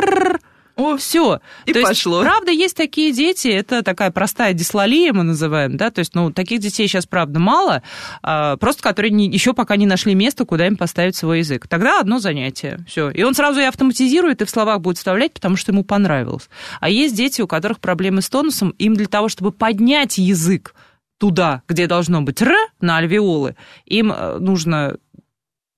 [0.76, 1.40] о, все.
[1.66, 2.18] И то пошло.
[2.18, 6.32] Есть, правда, есть такие дети, это такая простая дислалия, мы называем, да, то есть, ну,
[6.32, 7.82] таких детей сейчас, правда, мало,
[8.22, 11.68] а, просто которые не, еще пока не нашли место, куда им поставить свой язык.
[11.68, 13.10] Тогда одно занятие, все.
[13.10, 16.48] И он сразу и автоматизирует, и в словах будет вставлять, потому что ему понравилось.
[16.80, 20.74] А есть дети, у которых проблемы с тонусом, им для того, чтобы поднять язык
[21.18, 23.54] туда, где должно быть «р» на альвеолы,
[23.86, 24.96] им э, нужно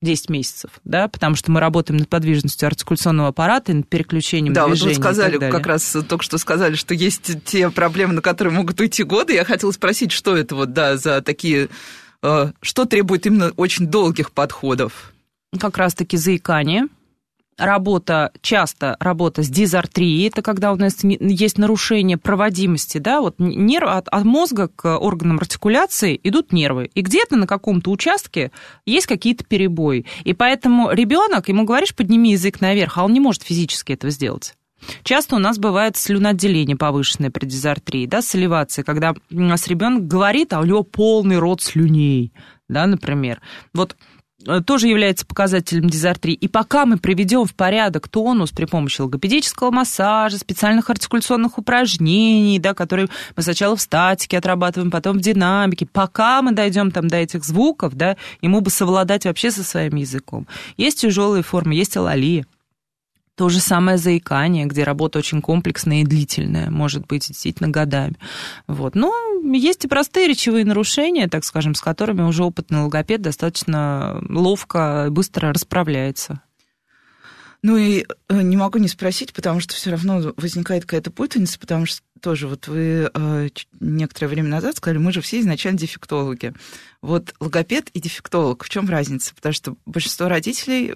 [0.06, 4.66] 10 месяцев, да, потому что мы работаем над подвижностью артикуляционного аппарата и над переключением да,
[4.66, 4.94] движений.
[4.94, 8.54] Да, вот вы сказали, как раз только что сказали, что есть те проблемы, на которые
[8.54, 9.34] могут уйти годы.
[9.34, 11.68] Я хотела спросить, что это вот, да, за такие,
[12.22, 15.12] э, что требует именно очень долгих подходов?
[15.58, 16.86] Как раз-таки заикание,
[17.58, 23.88] работа, часто работа с дизартрией, это когда у нас есть нарушение проводимости, да, вот нерв,
[23.88, 28.50] от, от мозга к органам артикуляции идут нервы, и где-то на каком-то участке
[28.84, 30.06] есть какие-то перебои.
[30.24, 34.54] И поэтому ребенок, ему говоришь, подними язык наверх, а он не может физически этого сделать.
[35.02, 40.52] Часто у нас бывает слюноотделение повышенное при дизартрии, да, саливация, когда у нас ребенок говорит,
[40.52, 42.32] а у него полный рот слюней,
[42.68, 43.40] да, например.
[43.72, 43.96] Вот
[44.66, 46.34] тоже является показателем дизартрии.
[46.34, 52.74] И пока мы приведем в порядок тонус при помощи логопедического массажа, специальных артикуляционных упражнений, да,
[52.74, 57.44] которые мы сначала в статике отрабатываем, потом в динамике, пока мы дойдем там до этих
[57.44, 60.46] звуков, да, ему бы совладать вообще со своим языком.
[60.76, 62.46] Есть тяжелые формы, есть алалия.
[63.36, 68.16] То же самое заикание, где работа очень комплексная и длительная, может быть, действительно годами.
[68.66, 68.94] Вот.
[68.94, 69.12] Но
[69.44, 75.52] есть и простые речевые нарушения, так скажем, с которыми уже опытный логопед достаточно ловко, быстро
[75.52, 76.40] расправляется.
[77.62, 81.84] Ну и э, не могу не спросить, потому что все равно возникает какая-то путаница, потому
[81.84, 83.48] что тоже вот вы э,
[83.80, 86.54] некоторое время назад сказали, мы же все изначально дефектологи.
[87.02, 89.34] Вот логопед и дефектолог, в чем разница?
[89.34, 90.94] Потому что большинство родителей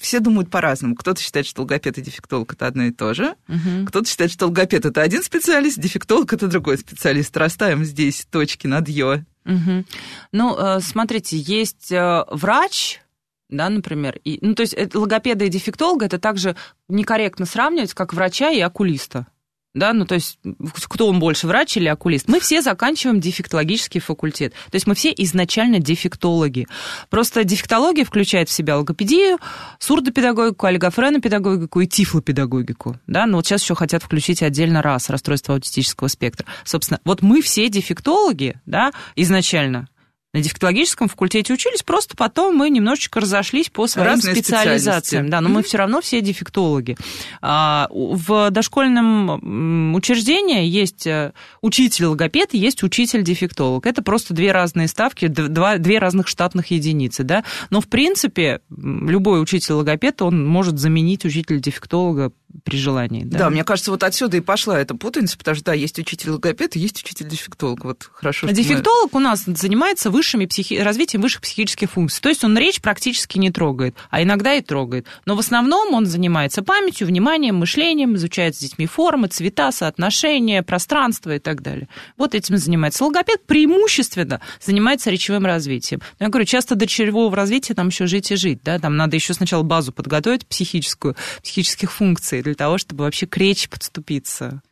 [0.00, 0.94] все думают по-разному.
[0.94, 3.34] Кто-то считает, что логопед и дефектолог это одно и то же.
[3.48, 3.86] Угу.
[3.88, 7.36] Кто-то считает, что логопед это один специалист, дефектолог это другой специалист.
[7.36, 9.22] Расставим здесь точки над «ё».
[9.46, 9.84] Угу.
[10.32, 13.00] Ну, э, смотрите, есть э, врач,
[13.50, 14.18] да, например.
[14.24, 16.56] И, ну, то есть логопеда и дефектолога это также
[16.88, 19.26] некорректно сравнивать, как врача и окулиста
[19.74, 20.38] да, ну то есть
[20.74, 22.28] кто он больше, врач или окулист?
[22.28, 26.66] Мы все заканчиваем дефектологический факультет, то есть мы все изначально дефектологи.
[27.10, 29.38] Просто дефектология включает в себя логопедию,
[29.78, 36.08] сурдопедагогику, олигофренопедагогику и тифлопедагогику, да, но вот сейчас еще хотят включить отдельно раз расстройство аутистического
[36.08, 36.46] спектра.
[36.64, 39.88] Собственно, вот мы все дефектологи, да, изначально,
[40.34, 45.30] на дефектологическом факультете учились, просто потом мы немножечко разошлись по своим Разные специализациям.
[45.30, 45.52] Да, но mm-hmm.
[45.52, 46.96] мы все равно все дефектологи.
[47.40, 51.32] А, в дошкольном учреждении есть э,
[51.62, 53.86] учитель-логопед и есть учитель-дефектолог.
[53.86, 57.22] Это просто две разные ставки, два, две разных штатных единицы.
[57.22, 57.44] Да?
[57.70, 62.32] Но, в принципе, любой учитель-логопед, он может заменить учителя-дефектолога
[62.62, 63.24] при желании.
[63.24, 63.38] Да?
[63.38, 67.02] да, мне кажется, вот отсюда и пошла эта путаница, потому что, да, есть учитель-логопед, есть
[67.02, 67.84] учитель-дефектолог.
[67.84, 68.46] Вот хорошо.
[68.46, 69.20] А дефектолог мы...
[69.20, 70.74] у нас занимается высшими психи...
[70.74, 72.22] развитием высших психических функций.
[72.22, 75.06] То есть он речь практически не трогает, а иногда и трогает.
[75.26, 81.34] Но в основном он занимается памятью, вниманием, мышлением, изучает с детьми формы, цвета, соотношения, пространство
[81.34, 81.88] и так далее.
[82.16, 83.04] Вот этим занимается.
[83.04, 86.00] Логопед преимущественно занимается речевым развитием.
[86.20, 88.60] Но я говорю, часто до речевого развития там еще жить и жить.
[88.62, 88.78] Да?
[88.78, 93.68] Там надо еще сначала базу подготовить психическую, психических функций для того, чтобы вообще к речи
[93.68, 94.62] подступиться.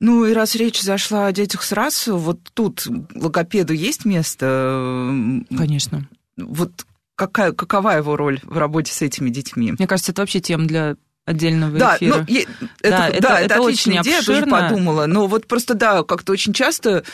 [0.00, 5.10] Ну и раз речь зашла о детях с расу, вот тут логопеду есть место?
[5.56, 6.08] Конечно.
[6.36, 9.72] Вот какая, какова его роль в работе с этими детьми?
[9.72, 12.24] Мне кажется, это вообще тема для отдельного да, эфира.
[12.28, 12.36] Ну,
[12.80, 14.38] это, да, это, да, это, это отличная идея, обширно.
[14.38, 15.06] я тоже подумала.
[15.06, 17.04] Но вот просто, да, как-то очень часто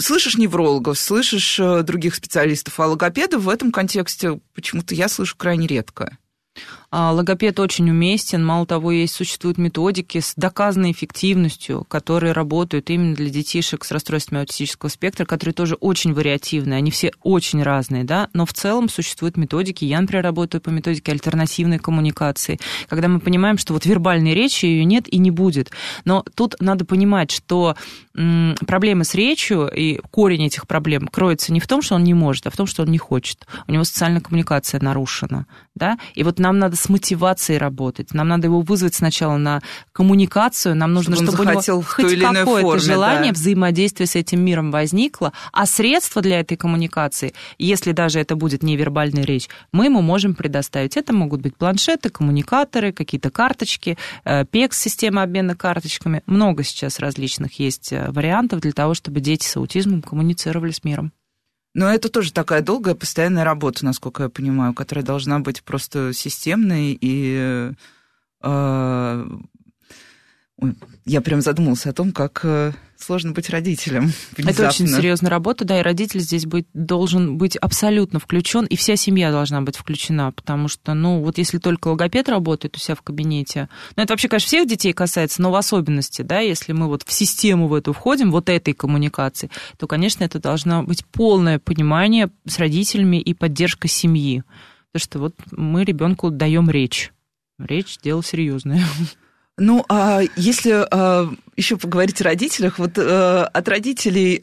[0.00, 5.66] слышишь неврологов, слышишь э, других специалистов, а логопедов в этом контексте почему-то я слышу крайне
[5.66, 6.16] редко.
[6.92, 8.44] А, логопед очень уместен.
[8.44, 14.40] Мало того, есть существуют методики с доказанной эффективностью, которые работают именно для детишек с расстройствами
[14.40, 16.78] аутистического спектра, которые тоже очень вариативные.
[16.78, 19.84] Они все очень разные, да, но в целом существуют методики.
[19.84, 24.84] Я, например, работаю по методике альтернативной коммуникации, когда мы понимаем, что вот вербальной речи ее
[24.84, 25.70] нет и не будет.
[26.04, 27.76] Но тут надо понимать, что
[28.66, 32.48] проблемы с речью и корень этих проблем кроется не в том, что он не может,
[32.48, 33.46] а в том, что он не хочет.
[33.68, 38.14] У него социальная коммуникация нарушена, да, и вот нам надо с мотивацией работать.
[38.14, 39.60] Нам надо его вызвать сначала на
[39.92, 43.38] коммуникацию, нам нужно, чтобы, чтобы у него хоть какое-то желание да.
[43.38, 49.24] взаимодействия с этим миром возникло, а средства для этой коммуникации, если даже это будет невербальная
[49.24, 50.96] речь, мы ему можем предоставить.
[50.96, 56.22] Это могут быть планшеты, коммуникаторы, какие-то карточки, э, PEX, система обмена карточками.
[56.26, 61.12] Много сейчас различных есть э, вариантов для того, чтобы дети с аутизмом коммуницировали с миром.
[61.74, 66.98] Но это тоже такая долгая, постоянная работа, насколько я понимаю, которая должна быть просто системной
[67.00, 67.72] и...
[68.42, 69.26] Э,
[71.04, 74.12] я прям задумался о том, как э, сложно быть родителем.
[74.36, 74.50] Внезапно.
[74.62, 78.96] Это очень серьезная работа, да, и родитель здесь быть, должен быть абсолютно включен, и вся
[78.96, 83.02] семья должна быть включена, потому что, ну, вот если только логопед работает у себя в
[83.02, 87.02] кабинете, ну, это вообще, конечно, всех детей касается, но в особенности, да, если мы вот
[87.04, 92.30] в систему в эту входим, вот этой коммуникации, то, конечно, это должно быть полное понимание
[92.46, 94.42] с родителями и поддержка семьи.
[94.92, 97.12] Потому что вот мы ребенку даем речь.
[97.58, 98.84] Речь дело серьезное.
[99.60, 104.42] Ну, а если а, еще поговорить о родителях, вот а, от родителей...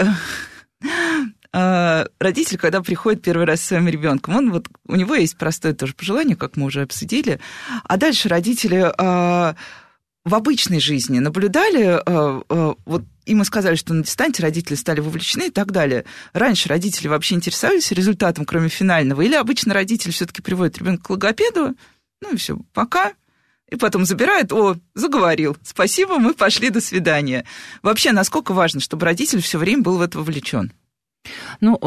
[1.54, 5.74] А, родитель, когда приходит первый раз с своим ребенком, он вот у него есть простое
[5.74, 7.40] тоже пожелание, как мы уже обсудили,
[7.84, 9.56] а дальше родители а,
[10.24, 12.00] в обычной жизни наблюдали,
[12.86, 16.04] вот им сказали, что на дистанте родители стали вовлечены и так далее.
[16.34, 21.76] Раньше родители вообще интересовались результатом, кроме финального, или обычно родители все-таки приводят ребенка к логопеду,
[22.22, 23.14] ну и все, пока,
[23.70, 27.46] и потом забирает, о, заговорил, спасибо, мы пошли, до свидания.
[27.82, 30.72] Вообще, насколько важно, чтобы родитель все время был в это вовлечен?
[31.60, 31.78] Ну,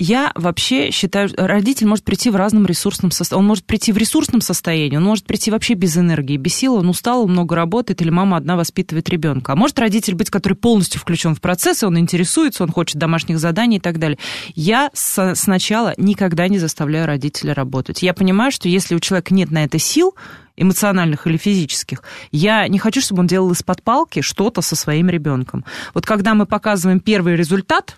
[0.00, 3.42] я вообще считаю, родитель может прийти в разном ресурсном состоянии.
[3.42, 6.88] Он может прийти в ресурсном состоянии, он может прийти вообще без энергии, без силы, он
[6.88, 9.52] устал, много работает, или мама одна воспитывает ребенка.
[9.52, 13.76] А может родитель быть, который полностью включен в процесс, он интересуется, он хочет домашних заданий
[13.76, 14.18] и так далее.
[14.54, 18.02] Я с, сначала никогда не заставляю родителя работать.
[18.02, 20.14] Я понимаю, что если у человека нет на это сил,
[20.56, 22.02] эмоциональных или физических.
[22.32, 25.64] Я не хочу, чтобы он делал из-под палки что-то со своим ребенком.
[25.92, 27.96] Вот когда мы показываем первый результат,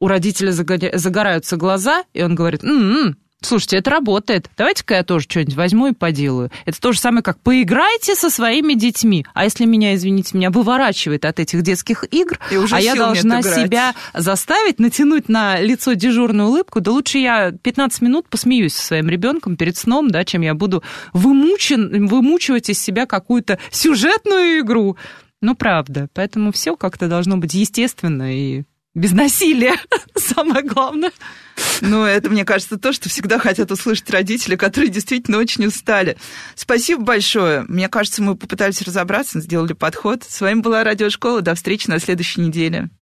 [0.00, 4.50] у родителя загораются глаза, и он говорит, м-м, Слушайте, это работает.
[4.58, 6.50] Давайте-ка я тоже что-нибудь возьму и поделаю.
[6.66, 9.24] Это то же самое, как поиграйте со своими детьми.
[9.32, 12.38] А если меня, извините, меня выворачивает от этих детских игр,
[12.70, 18.28] а я должна себя заставить натянуть на лицо дежурную улыбку, да лучше я 15 минут
[18.28, 20.82] посмеюсь со своим ребенком перед сном, да, чем я буду
[21.14, 24.98] вымучен, вымучивать из себя какую-то сюжетную игру.
[25.40, 26.08] Ну, правда.
[26.12, 29.76] Поэтому все как-то должно быть естественно и Без насилия,
[30.16, 31.12] самое главное.
[31.80, 36.16] Ну, это, мне кажется, то, что всегда хотят услышать родители, которые действительно очень устали.
[36.56, 37.64] Спасибо большое.
[37.68, 40.24] Мне кажется, мы попытались разобраться, сделали подход.
[40.24, 41.40] С вами была Радиошкола.
[41.40, 42.90] До встречи на следующей неделе.